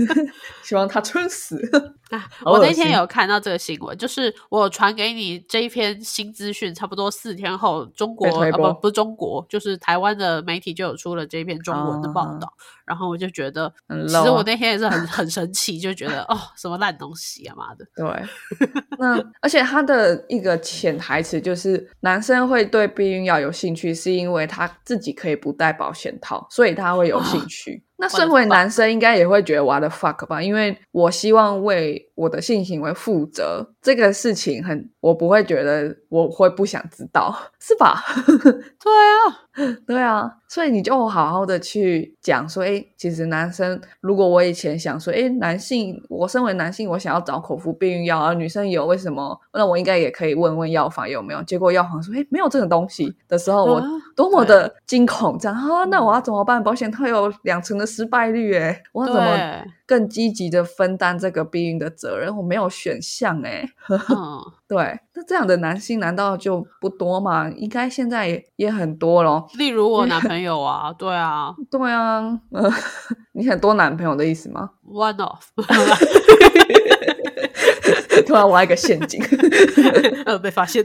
[0.63, 1.61] 希望他撑死。
[2.11, 12.39] 啊，我那天有看到这个新闻，就是我传给你这一篇新资讯，差不多四天后，中国啊不不是中国，就是台湾的媒体就有出了这一篇中文的报啊。
[12.39, 12.53] 道，
[12.85, 17.87] 然后我就觉得，很其实我那天也是很很神奇，就觉得哦，什么烂东西啊，妈的！
[17.97, 18.07] 对，
[18.99, 27.85] 那而且他的一个潜台词就是，男生会对避孕药有兴趣，是因为他自己可以不带保险套，所以他会有兴趣。
[28.03, 38.03] 那身为男生，应该也会觉得我的 fuck 吧，因为我希望为我的性行为负责，这个事情很，我不会觉得我会不想知道，是吧？
[38.27, 38.93] 对
[39.63, 49.39] 啊，对啊，所以你就好好的去讲说，哎，其实男生，如果我以前想说，哎，男性，我身为男性，我想要找口服避孕药，而女生有，为什么？
[49.53, 51.41] 那我应该也可以问问药房有没有。
[51.45, 53.87] 结果药房说，哎，没有这种东西的时候，我啊
[54.17, 56.63] 多么的惊恐，这样啊，那我要怎么办？
[56.63, 62.35] 保险套有两成的失败率，哎，我怎么，更积极的分担这个避孕的责任？
[62.37, 63.69] 我没有选项，哎。
[63.89, 67.51] 嗯， 对，那这样的男性难道就不多吗？
[67.57, 69.47] 应该现在也也很多咯。
[69.59, 72.23] 例如我 男朋友啊，对啊对啊，
[72.53, 72.71] 呃，
[73.35, 75.43] 你很多男朋友的意思吗？，one off，
[78.27, 79.23] 突然挖一个陷阱。
[80.25, 80.85] 呃，被发现，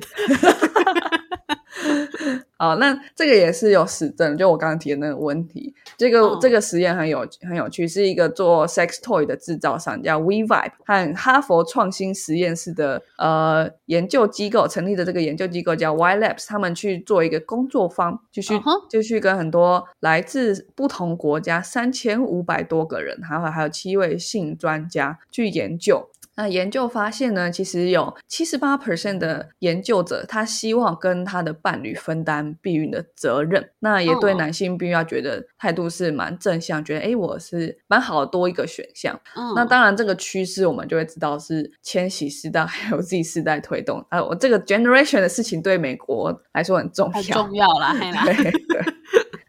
[2.57, 5.73] 好， 那这个也是有实证，就我刚刚提的那个问题。
[5.95, 18.53] 这个、嗯这个实验很有很有趣，是一个做 sex toy 的制造商叫 WeVibe 和哈佛创新实验室的呃研究机构成立的这个研究机构叫 Y Labs，他们去做一个工作坊，就去、
[18.89, 26.09] 就去跟很多来自不同国家三千五百多个人，还有还有七位性专家去研究。
[26.38, 33.71] 那研究发现呢，其实有七十八 percent 的研究者，他希望跟他的伴侣分担避孕的责任。
[33.79, 39.19] 那也对哦男性避孕药觉得态度是蛮正向，觉得诶我是蛮好的多一个选项。
[39.35, 44.05] 嗯，那当然，这个趋势我们就会知道是千禧世代还有 Z 世代推动。
[44.09, 47.43] 啊，我这个 generation 的事情对美国来说很重要很要。
[47.43, 48.53] 重要啦，对。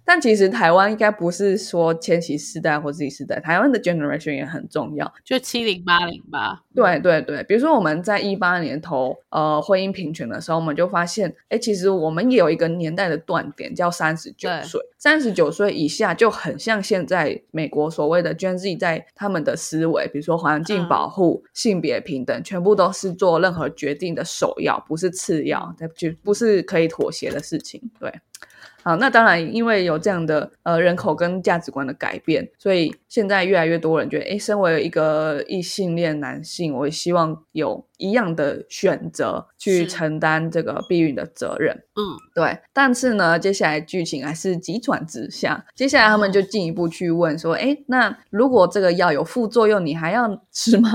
[0.08, 5.12] 但其实台湾应该不是说千禧世代或 Z 世代，台湾的 generation 也很重要。
[5.22, 14.80] 就七零八零吧，对对对，比如说我们在一八年投呃婚姻平权的时候，我们就发现，哎，其实我们也有一个年代的断点，叫三十九对岁。
[14.96, 27.78] 三十九岁以下就很像现在美国所谓的 Gen Z 在他们的思维，比如说环境嗯保护、性别平等，全部都是做任何决定的首要，不是次要，就不是可以妥协的事情。
[28.00, 28.10] 对。
[28.88, 41.84] 啊，那当然，因为有这样的呃人口跟价值观的改变，所以现在越来越多人觉得，诶，身为一个异性恋男性，我希望有一样的选择去承担这个避孕的责任。
[41.94, 45.64] 嗯，对，但是呢，接下来剧情还是急转直下。
[45.76, 50.90] 接下来他们就进一步去问说，诶，那如果这个药有副作用，你还要吃吗？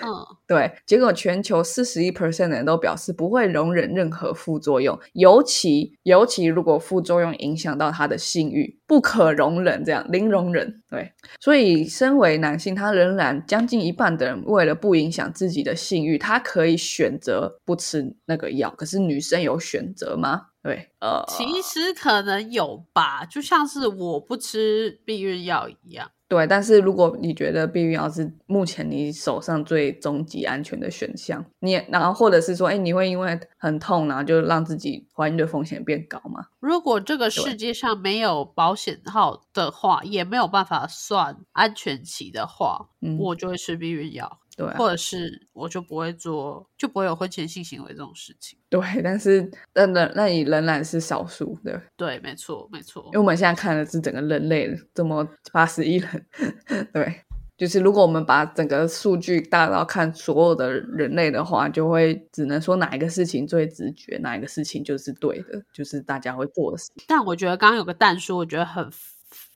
[0.00, 0.14] 嗯，
[0.48, 10.82] 对，结果全球四十一 percent 的人都表示不会容忍任何副作用，尤其尤其如果副作用影响到他的性欲，不可容忍，这样零容忍。
[10.90, 18.70] 对，所以身为男性，他仍然将近一半的人为了不影响自己的性欲，他可以选择不吃那个药。
[18.70, 20.46] 可是女生有选择吗？
[20.62, 26.10] 对，呃，其实可能有吧，就像是我不吃避孕药一样。
[26.28, 36.46] 对，但是如果你觉得避孕药是目前你手上最终极安全的选项，你也然后或者是说，哎，你会因为很痛，然后就让自己怀孕的风险变高吗？
[36.60, 48.58] 如果这个世界上没有保险套的话，也没有办法算安全期的话，嗯，我就会吃避孕药，对啊、或者是我就不会做，就不会有婚前性行为这种事情。
[48.68, 53.18] 对，但是那那那你仍然是少数，对，对，没错，没错因为。
[53.18, 56.26] 我们现在看的是整个人类这么八十亿人，
[56.92, 57.22] 对。
[57.56, 66.88] 就是如果我们把整个数据大到看所有的人类的话，就会只能说哪一个事情最直觉，哪一个事情就是对的，就是大家会做的事。
[67.08, 68.88] 但我觉得刚刚有个蛋叔，我觉得很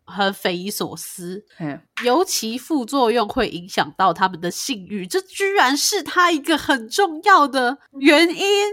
[0.05, 8.66] 很匪夷所思，嗯，尤其副作用会影响到他们的性欲，这居然是他一个很重要的原因。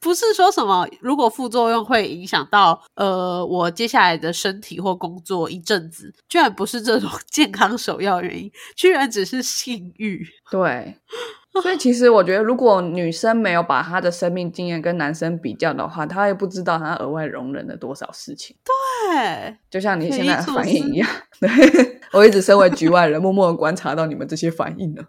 [0.00, 10.26] 不是说什么如果副作用会影响到呃我接下来的身体或工作一阵子，居然不是这种 健康首要原因，居然只是性欲。
[10.50, 10.96] 对。
[11.62, 18.56] 所以其实我觉得，如果女生没有把她的生命经验跟男生比较的话，她也不知道她额外容忍了多少事情。
[18.64, 21.08] 对，就像你现在的反应一样。
[21.40, 21.50] 对
[22.12, 25.02] 我一直身为局外人，默默的观察到你们这些反应呢。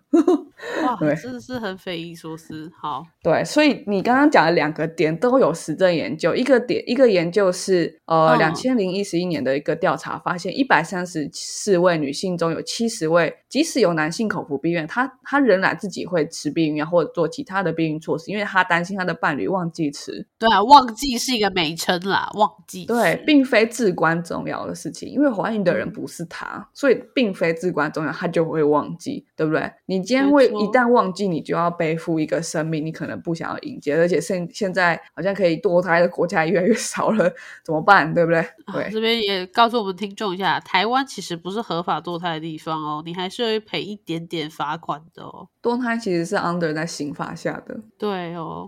[0.83, 2.71] 哇， 真的是很匪夷所思。
[2.79, 6.33] 好，对，所以你刚刚讲的两个点都有实证研究。
[6.33, 20.25] 一个点，一个研究是呃，两千零一十一年的一个调查发现，一百三十四位女性中有七十位，即使有男性口服避孕，他他仍然自己会吃避孕药或者做其他的避孕措施，因为他担心他的伴侣忘记吃。
[20.39, 29.71] 对啊，忘记是一个美称啦，忘记对，并非至关重要的事情，因为怀孕的人不是他，所以并非至关重要，他就会忘记，对不对？
[29.85, 30.47] 你今天会。
[30.47, 37.31] 一旦忘记，你就要背负一个生命，你可能不想要迎接，而且现现在好像可以堕胎的国家越来越少了，
[37.63, 38.11] 怎么办？
[38.13, 38.41] 对不对？
[38.73, 45.47] 对，这边也告诉我们听众一下，台湾其实不是合法堕胎的地方哦，你还是会赔一点点罚款的哦。
[45.61, 48.67] 堕胎其实是 under 在刑法下的，对哦，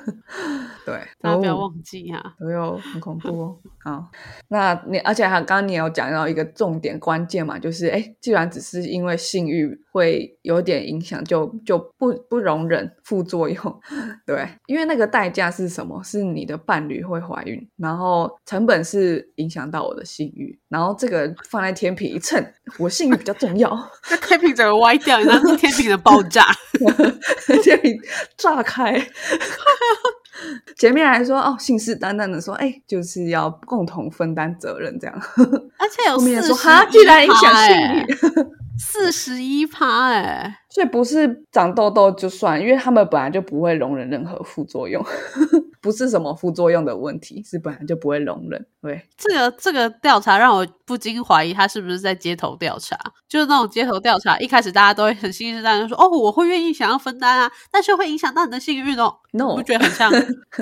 [0.86, 3.58] 对，大家不要忘记哈，对哦，很恐怖哦。
[3.78, 4.10] 好，
[4.48, 13.80] 那你而且还刚刚你有讲到一个重点关键嘛，就是哎，既然只是因为性欲会有点影响，就就不不容忍副作用，
[14.24, 16.02] 对，因为那个代价是什么？
[16.02, 22.44] 是你的伴侣会怀孕，然后成本是影响到我的性欲，然后这个放在天平一称，
[22.78, 23.70] 我性欲比较重要，
[24.10, 26.44] 那天平整个歪掉，你知道是天平的爆炸，
[27.62, 27.96] 天平
[28.36, 28.92] 炸开。
[30.76, 35.16] 前面还说哦，信誓旦旦的说，哎，就是要共同分担责任这样。
[35.78, 38.04] 而且有后面说哈，居然影响性欲，
[38.78, 45.04] 四十一趴哎，所以不是长痘痘就算，因为他们本来就不会容忍任何副作用。
[45.80, 48.66] 不是什么副作用的问题，是本来就不会容忍。
[48.80, 52.98] 对，这个这个调查让我不禁怀疑，他是不是在街头调查？
[53.28, 60.10] 就是那种街头调查，一开始大家都会很信誓旦旦说：“哦，我会愿意想要分担啊，但是会影响到你的幸运哦。” No，不觉得很像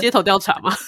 [0.01, 0.73] 街头调查吗？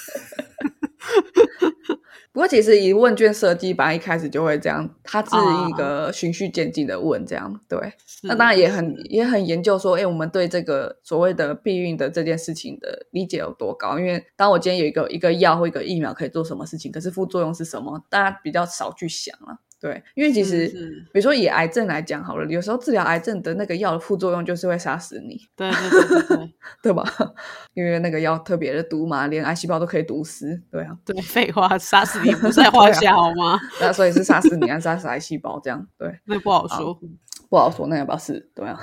[2.34, 5.30] 不过，其实以问卷设计，本来一开始就会这样，它是
[5.68, 7.78] 一个循序渐进的问，这样对。
[8.24, 14.00] 那当然也很也很研究说，哎，我们对这个所谓的避孕的这件事情的理解有多高？
[14.00, 19.60] 因为当我今天有一个一个药或一个疫苗可以做什么事情，可是副作用是什么，大家比较少去想了。
[19.84, 20.66] 对，因为其实
[21.12, 26.54] 比如说以癌症来讲好了，有时候治疗癌症的那个药的副作用就是会杀死你，对对对对，
[26.84, 27.04] 对吧？
[27.74, 30.96] 因为那个药特别的毒嘛，连癌细胞都可以毒死，对啊。
[31.04, 33.60] 对，废话，杀死你不在话下 好吗？
[33.78, 35.60] 那所以是杀死你，还是杀死癌细胞？
[35.62, 36.98] 这样对，那不好说。
[37.50, 38.50] 不好说，那要不要试？
[38.54, 38.80] 对啊，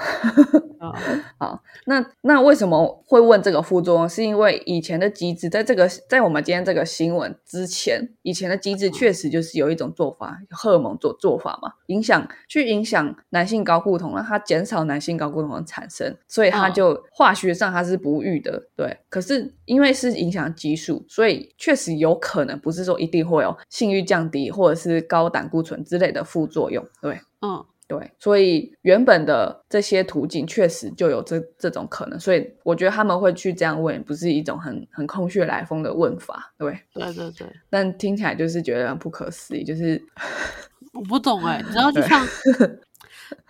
[1.38, 4.10] 好，那那为什么会问这个副作用？
[4.10, 18.98] 是因为以前的机制，在这个在我们今天这个新闻之前，以前的机制确实就是有一种做法，荷尔蒙做做法嘛，影响去影响男性睾固酮，让它减少男性睾固酮的产生，所以它就化学上它是不育的，对。
[19.10, 27.64] 可是因为是影响激素，所以确实有可能不是说一定会有性欲降低或者是高胆固醇之类的副作用，对，嗯。
[27.92, 40.02] 对，所以原本的这些途径确实就有这这种可能，所以我觉得他们会去这样问，不是一种很很空穴来风的问法，对对对对，但听起来就是觉得不可思议，就是
[40.94, 42.26] 我不懂哎，你知道就像。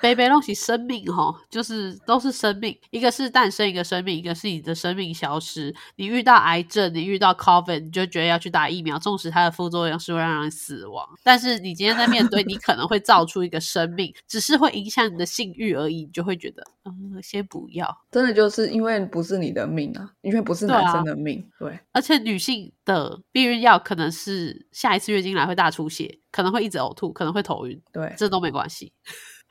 [0.01, 5.73] 杯杯东西生命哈，就是都是生命，一个是诞生一个生命，一个是你的生命消失。
[5.95, 11.07] 你遇到癌症，你遇到 COVID，你就觉得要去打疫苗，纵使它的副作用是会让人死亡。
[11.23, 17.95] 但是你今天在面对，你可能会造出一个生命，只是会影响你的性欲而已，你就会觉得，嗯，先不要。
[18.11, 21.47] 真的就是因为不是你的命啊，因为不是男生的命。
[21.59, 27.81] 对，而且女性的避孕药可能是下一次月经来会大出血，可能会一直呕吐，可能会头晕。
[27.91, 28.91] 对，这都没关系。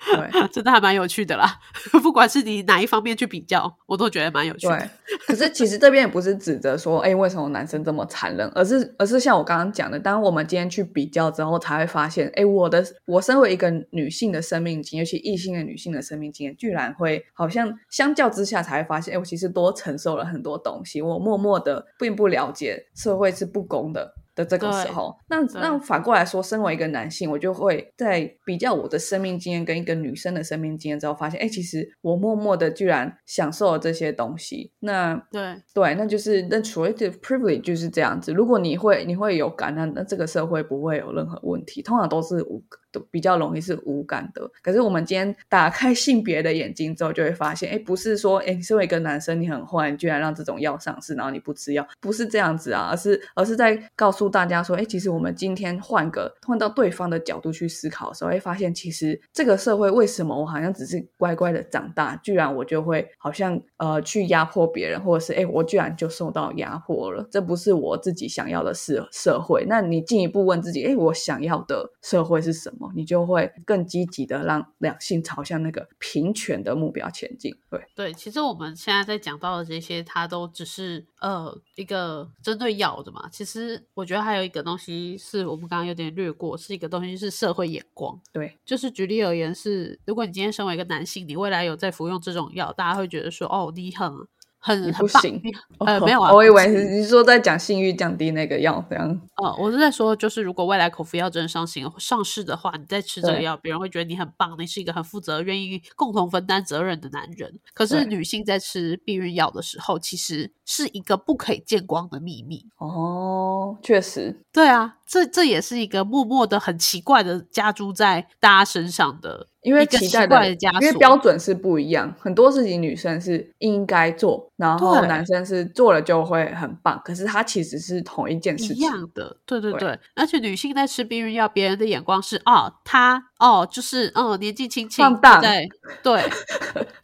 [0.05, 1.59] 对， 真的还蛮有趣的啦。
[2.03, 4.67] 不管是你哪一方面去比较，我都觉得蛮有趣。
[4.67, 4.91] 对，
[5.27, 24.15] 可是其实这边也不是指责说，哎，为什么男生这么残忍，而是而是像我刚刚讲的，当我们今天去比较之后，才会发现，哎，我的我身为一个女性的生命经验，尤其异性的女性的生命经验，居然会好像相较之下才会发现，哎，我其实多承受了很多东西，我默默的并不了解社会是不公的。
[24.41, 34.73] 的这个时候，那那反过来说，身为一个男性，我就会在比较我的生命经验跟一个女生的生命经验之后，发现，哎，其实我默默的居然享受了这些东西。
[34.81, 38.33] 那对对，那就是那所谓的 privilege 就是这样子。
[38.33, 42.63] 如果你会你会有感，那那这个社会不会有任何问题，通常都是无
[42.93, 44.51] 都比较容易是无感的。
[44.63, 69.65] 可是我们今天打开性别的眼睛之后，就会发现，哎，不是说，哎，你身为一个男生，你很坏，你居然让这种药上市，然后你不吃药，不是这样子啊，而是而是在告诉大家说，哎，其实我们今天换个换到对方的角度去思考的时候，会发现，其实这个社会为什么我好像只是乖乖的长大，居然我就会好像呃去压迫别人，或者是哎，我居然就受到压迫了，这不是我自己想要的社社会。
[69.69, 72.80] 那你进一步问自己，哎，我想要的社会是什么？
[72.95, 77.55] 你就会更积极的让两性朝向那个平权的目标前进。
[77.69, 83.29] 对对，其实我们现在在讲到的这些，它都只是呃一个针对药的嘛。
[83.31, 88.21] 其实我觉得还有一个东西是我们刚刚有点略过，是一个东西是社会眼光。
[88.33, 94.27] 对，就是举例而言，是如果你今天身为一个男性，你未来有在服用这种药，大家会觉得说，哦，你很。
[94.61, 95.41] 很不行，
[95.79, 99.09] 呃，没有啊，我以为是你说在讲性欲降低那个药这样。
[99.37, 107.59] 哦，我是在说，就是如果未来口服药真的上行上市的话，你再吃这个药，别人会觉得你很棒，你是一个很负责、愿意共同分担责任的男人。
[107.73, 112.67] 可是女性在吃避孕药的时候，其实是一个不可以见光的秘密。
[112.77, 119.49] 哦，确实，对啊，这这也是一个默默的很奇怪的加诸在大家身上的。
[119.63, 126.99] 因为奇怪的加，因为标准是不一样，很多事情女生是应该做，然后男生是做了就会很棒。
[127.05, 129.99] 可是它其实是同一件事情，一样的，对对对。
[130.15, 135.69] 而且女性在吃避孕药，别人的眼光是哦，她哦，就是嗯，年纪轻轻， 放荡，对
[136.03, 136.23] 对，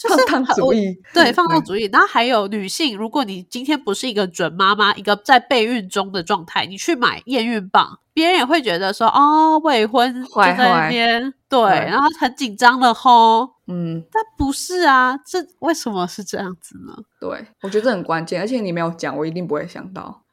[0.09, 1.90] 放荡主义，对放荡主义。
[1.92, 7.95] 然后还有女性，如果你今天不是一个准妈妈，一个在备孕中的状态，你去买验孕棒。
[8.12, 13.49] 别人也会觉得说哦，未婚就在那边对，然后很紧张的吼。
[13.68, 16.94] 嗯，但不是啊，这为什么是这样子呢？
[17.20, 20.22] 对，我觉得这很关键，而且你没有讲，我一定不会想到。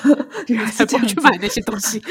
[0.48, 2.02] 原来是不去买那些东西。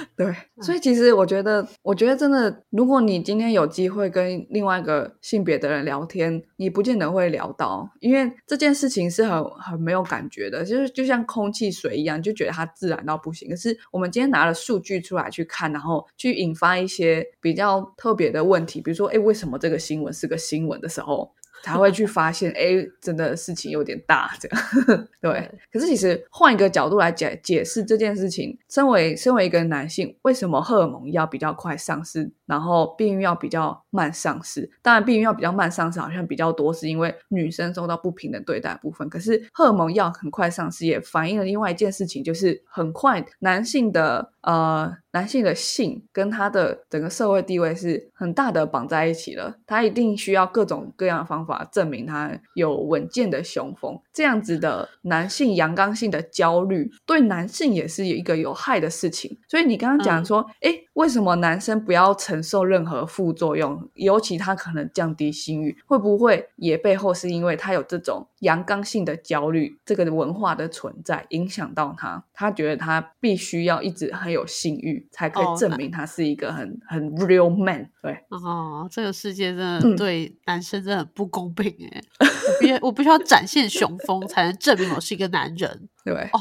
[0.16, 13.48] 对，所以其实我觉得，我觉得真的，如果你今天有机会跟另外一个性别的人聊天，你不见得会聊到，因为这件事情是很很没有感觉的，就是就像空气水一样，就觉得它自然到不行。
[13.48, 21.32] 可是我们今天拿了数据出来去看，然后去引发一些比较特别的问题，比如说，哎，为什么这个新闻是个新闻的时候？
[21.62, 25.50] 才会去发现，哎，真的事情有点大，这样 对。
[25.72, 34.70] 可是其实换一个角度来解解释这件事情，身为身为一个男性，为什么荷尔蒙要比较快上市，然后避孕药比较慢上市？
[34.82, 39.08] 当然，避孕药比较慢上市，好像比较多是因为女生受到不平等对待部分。
[39.08, 44.96] 可是荷尔蒙药很快上市，也反映了另外一件事情，就是很快男性的呃。
[45.12, 54.00] 男性的性跟他的整个社会地位是很大的绑在一起了，他一定需要各种各样的方法证明他有稳健的雄风。
[54.12, 59.36] 这样子的男性阳刚性的焦虑，对男性也是一个有害的事情。
[59.48, 63.88] 所以你刚刚讲说，哎，为什么男生不要承受任何副作用？
[63.94, 72.24] 尤其他可能降低性欲，会不会也背后是因为他有这种阳刚性的焦虑，这个文化的存在影响到他？
[72.34, 75.06] 他觉得他必须要一直很有性欲。
[75.10, 77.88] 才可以证明他是一个很很 real man。
[78.02, 82.02] 对哦，这个世界真的对男生真的很不公平哎！
[82.20, 85.88] 我必我必须要展现雄风，才能证明我是一个男人。
[86.04, 86.40] 对哦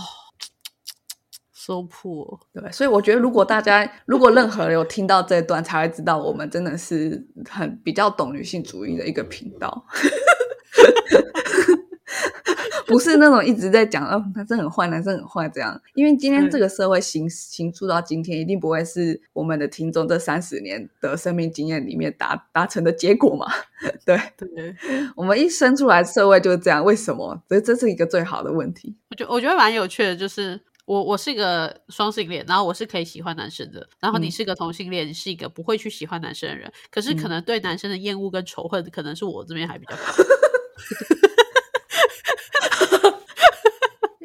[1.70, 2.40] ，so poor。
[2.52, 9.86] 对，所以我觉得，如果大家如果任何人有听到这段，才会知道我们真的是很比较懂女性主义的一个频道。
[12.88, 15.80] 不是那种一直在讲，哦，男生很坏，男生很坏这样。
[15.94, 23.46] 因为今天这个社会行行出到今天，一定不会是我们的听众这三十年的生命经验里面达达成的结果嘛？
[24.08, 24.76] 对对，
[25.16, 27.40] 我们一生出来社会就是这样，为什么？
[27.48, 28.96] 这这是一个最好的问题。
[29.12, 30.60] 我觉我觉得蛮有趣的，就是
[30.90, 39.96] 我我是一个双性恋，然后我是可以喜欢男生的，然后你是个同性恋，是一个不会去喜欢男生的人，可是可能对男生的厌恶跟仇恨，可能是我这边还比较。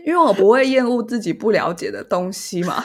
[0.06, 2.82] 因为我不会厌恶自己不了解的东西嘛。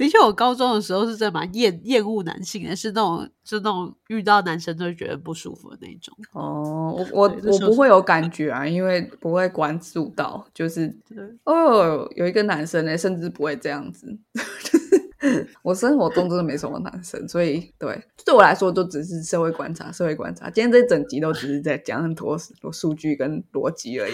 [0.00, 6.16] 的确，我高中的时候是真蛮厌厌恶男性的，是那种是那种遇到男生都会觉得不舒服的那种。
[6.32, 10.90] 哦，我我我不会有感觉啊，因为不会关注到，就是
[11.44, 14.06] 哦，有一个男生呢，甚至不会这样子。
[15.62, 20.48] 我生活中真的没什么男生，所以对对我来说都只是社会观察，社会观察。
[20.48, 24.12] 今天这整集都只是在讲很多多数据跟逻辑而已。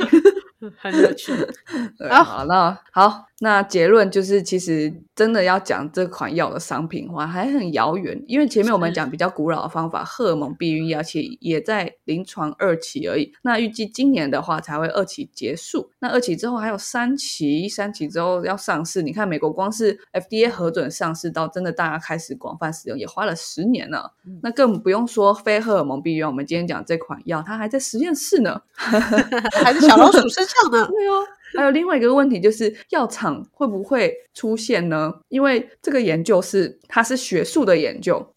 [0.78, 1.32] 很有趣。
[1.98, 13.32] 对，好好，那好，那结论就是，其实真的要讲这款药的商品化还很遥远，因为前面我们讲比较古老的方法，荷尔蒙避孕药其实也在临床二期而已。
[13.42, 19.02] 那预计今年的话才会二期结束，那二期之后还有三期，三期之后要上市。
[19.02, 24.14] 你看美国光是 FDA 核准上市到真的大家开始广泛使用，也花了十年了。
[24.26, 28.60] 嗯那更不用说非荷尔蒙避孕药，我们今天讲这款药，它还在实验室呢。
[28.76, 30.86] 还是小老鼠身上呢？
[30.88, 31.24] 对哦，
[31.56, 35.12] 还有另外一个问题就是药厂会不会出现呢？
[35.28, 38.34] 因为这个研究是它是学术的研究。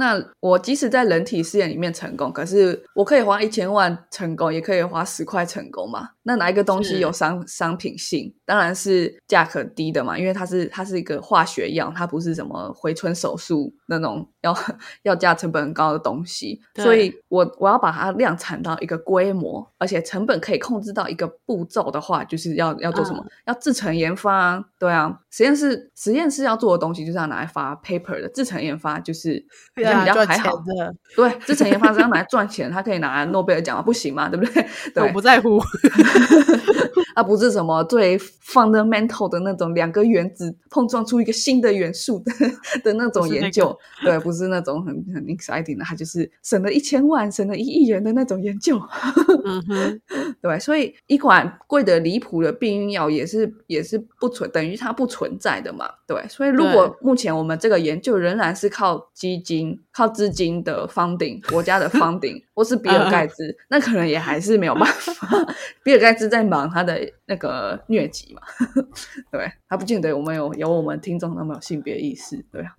[0.00, 6.08] 那我即使在人体试验里面成功，可是我可以花一千万成功，也可以花十块成功嘛？
[6.22, 8.34] 那哪一个东西有商商品性？
[8.46, 14.56] 当然是价格低的嘛，因为它是它是一个化学药，它不是什么回春手术那种要
[15.04, 23.22] 要价成本很高的东西，所以我我要把它量产到一个规模，而且成本可以控制到一个步骤的话，就是要要做什么？
[23.44, 30.56] 要制成研发啊，对啊，实验室实验室要做的东西就是要拿来发 paper 的，制成研发就是 比较比较还好。
[30.56, 33.82] 的， 对，制成研发是要拿来赚钱，他可以拿诺贝尔奖啊？
[33.82, 34.66] 不行嘛，对不对？
[35.06, 35.60] 我，不在乎。
[37.14, 42.32] 它不是什么最 fundamental 的那种两个原子碰撞出一个新的元素的
[42.82, 48.80] 的那种研究，对，不是那种很很 exciting 的，它就是省了一千万、省了一亿元的那种研究。
[49.44, 50.00] 嗯 哼，
[50.40, 55.88] 对，所以一款贵的离谱的避孕药也是也是不存，等于它不存在的嘛。
[56.06, 65.28] 对，所以如果目前我们这个研究仍然是靠基金、靠资金的 funding，国家的 funding， 或是比尔盖茨，那可能也还是没有办法。
[65.84, 68.40] 比尔盖茨在忙他的那个疟疾嘛，
[69.30, 72.70] 对他不见得我们有有我们听众那么有性别意识，对啊。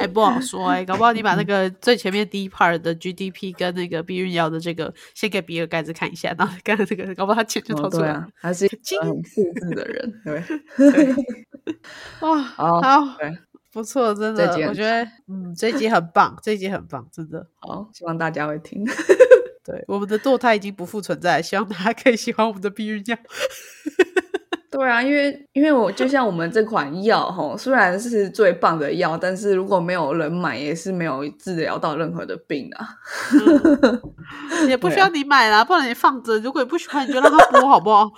[0.00, 8.26] 哎，不好说哎、搞不好你把那个最前面第一 part 的 GDP 跟那个避孕药的这个先给比尔盖茨看一下，然后看这个，搞不好他钱就哦掏出来了。
[8.40, 10.42] 他是金很复制的人，对。
[12.20, 13.30] 哇，好好，对，
[13.74, 17.44] 不错，真的我觉得嗯，这一集很棒，这一集很棒，真的。
[17.58, 18.84] 好，希望大家会听。
[19.66, 23.16] 对，我们的堕胎已经不复存在，希望大家可以喜欢我们的避孕药。
[24.70, 32.88] 对啊，因为因为我就像我们这款药哈，虽然是最棒的药，但是如果没有人买，也是没有治疗到任何的病啊。
[34.68, 36.38] 也不需要你买啦，不然你放着。
[36.38, 38.12] 如果你不喜欢，你就让它播，好不好？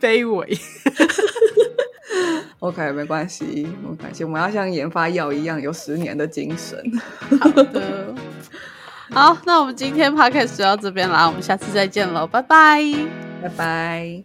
[0.00, 0.58] 卑微。
[2.60, 6.82] OK，没关系，没关系，我们要像研发药一样有十年的精神。
[7.40, 8.14] 好的，
[9.10, 12.82] 好，那我们今天 podcast 就到这边啦，我们下次再见喽，拜拜。
[13.42, 14.24] 拜拜。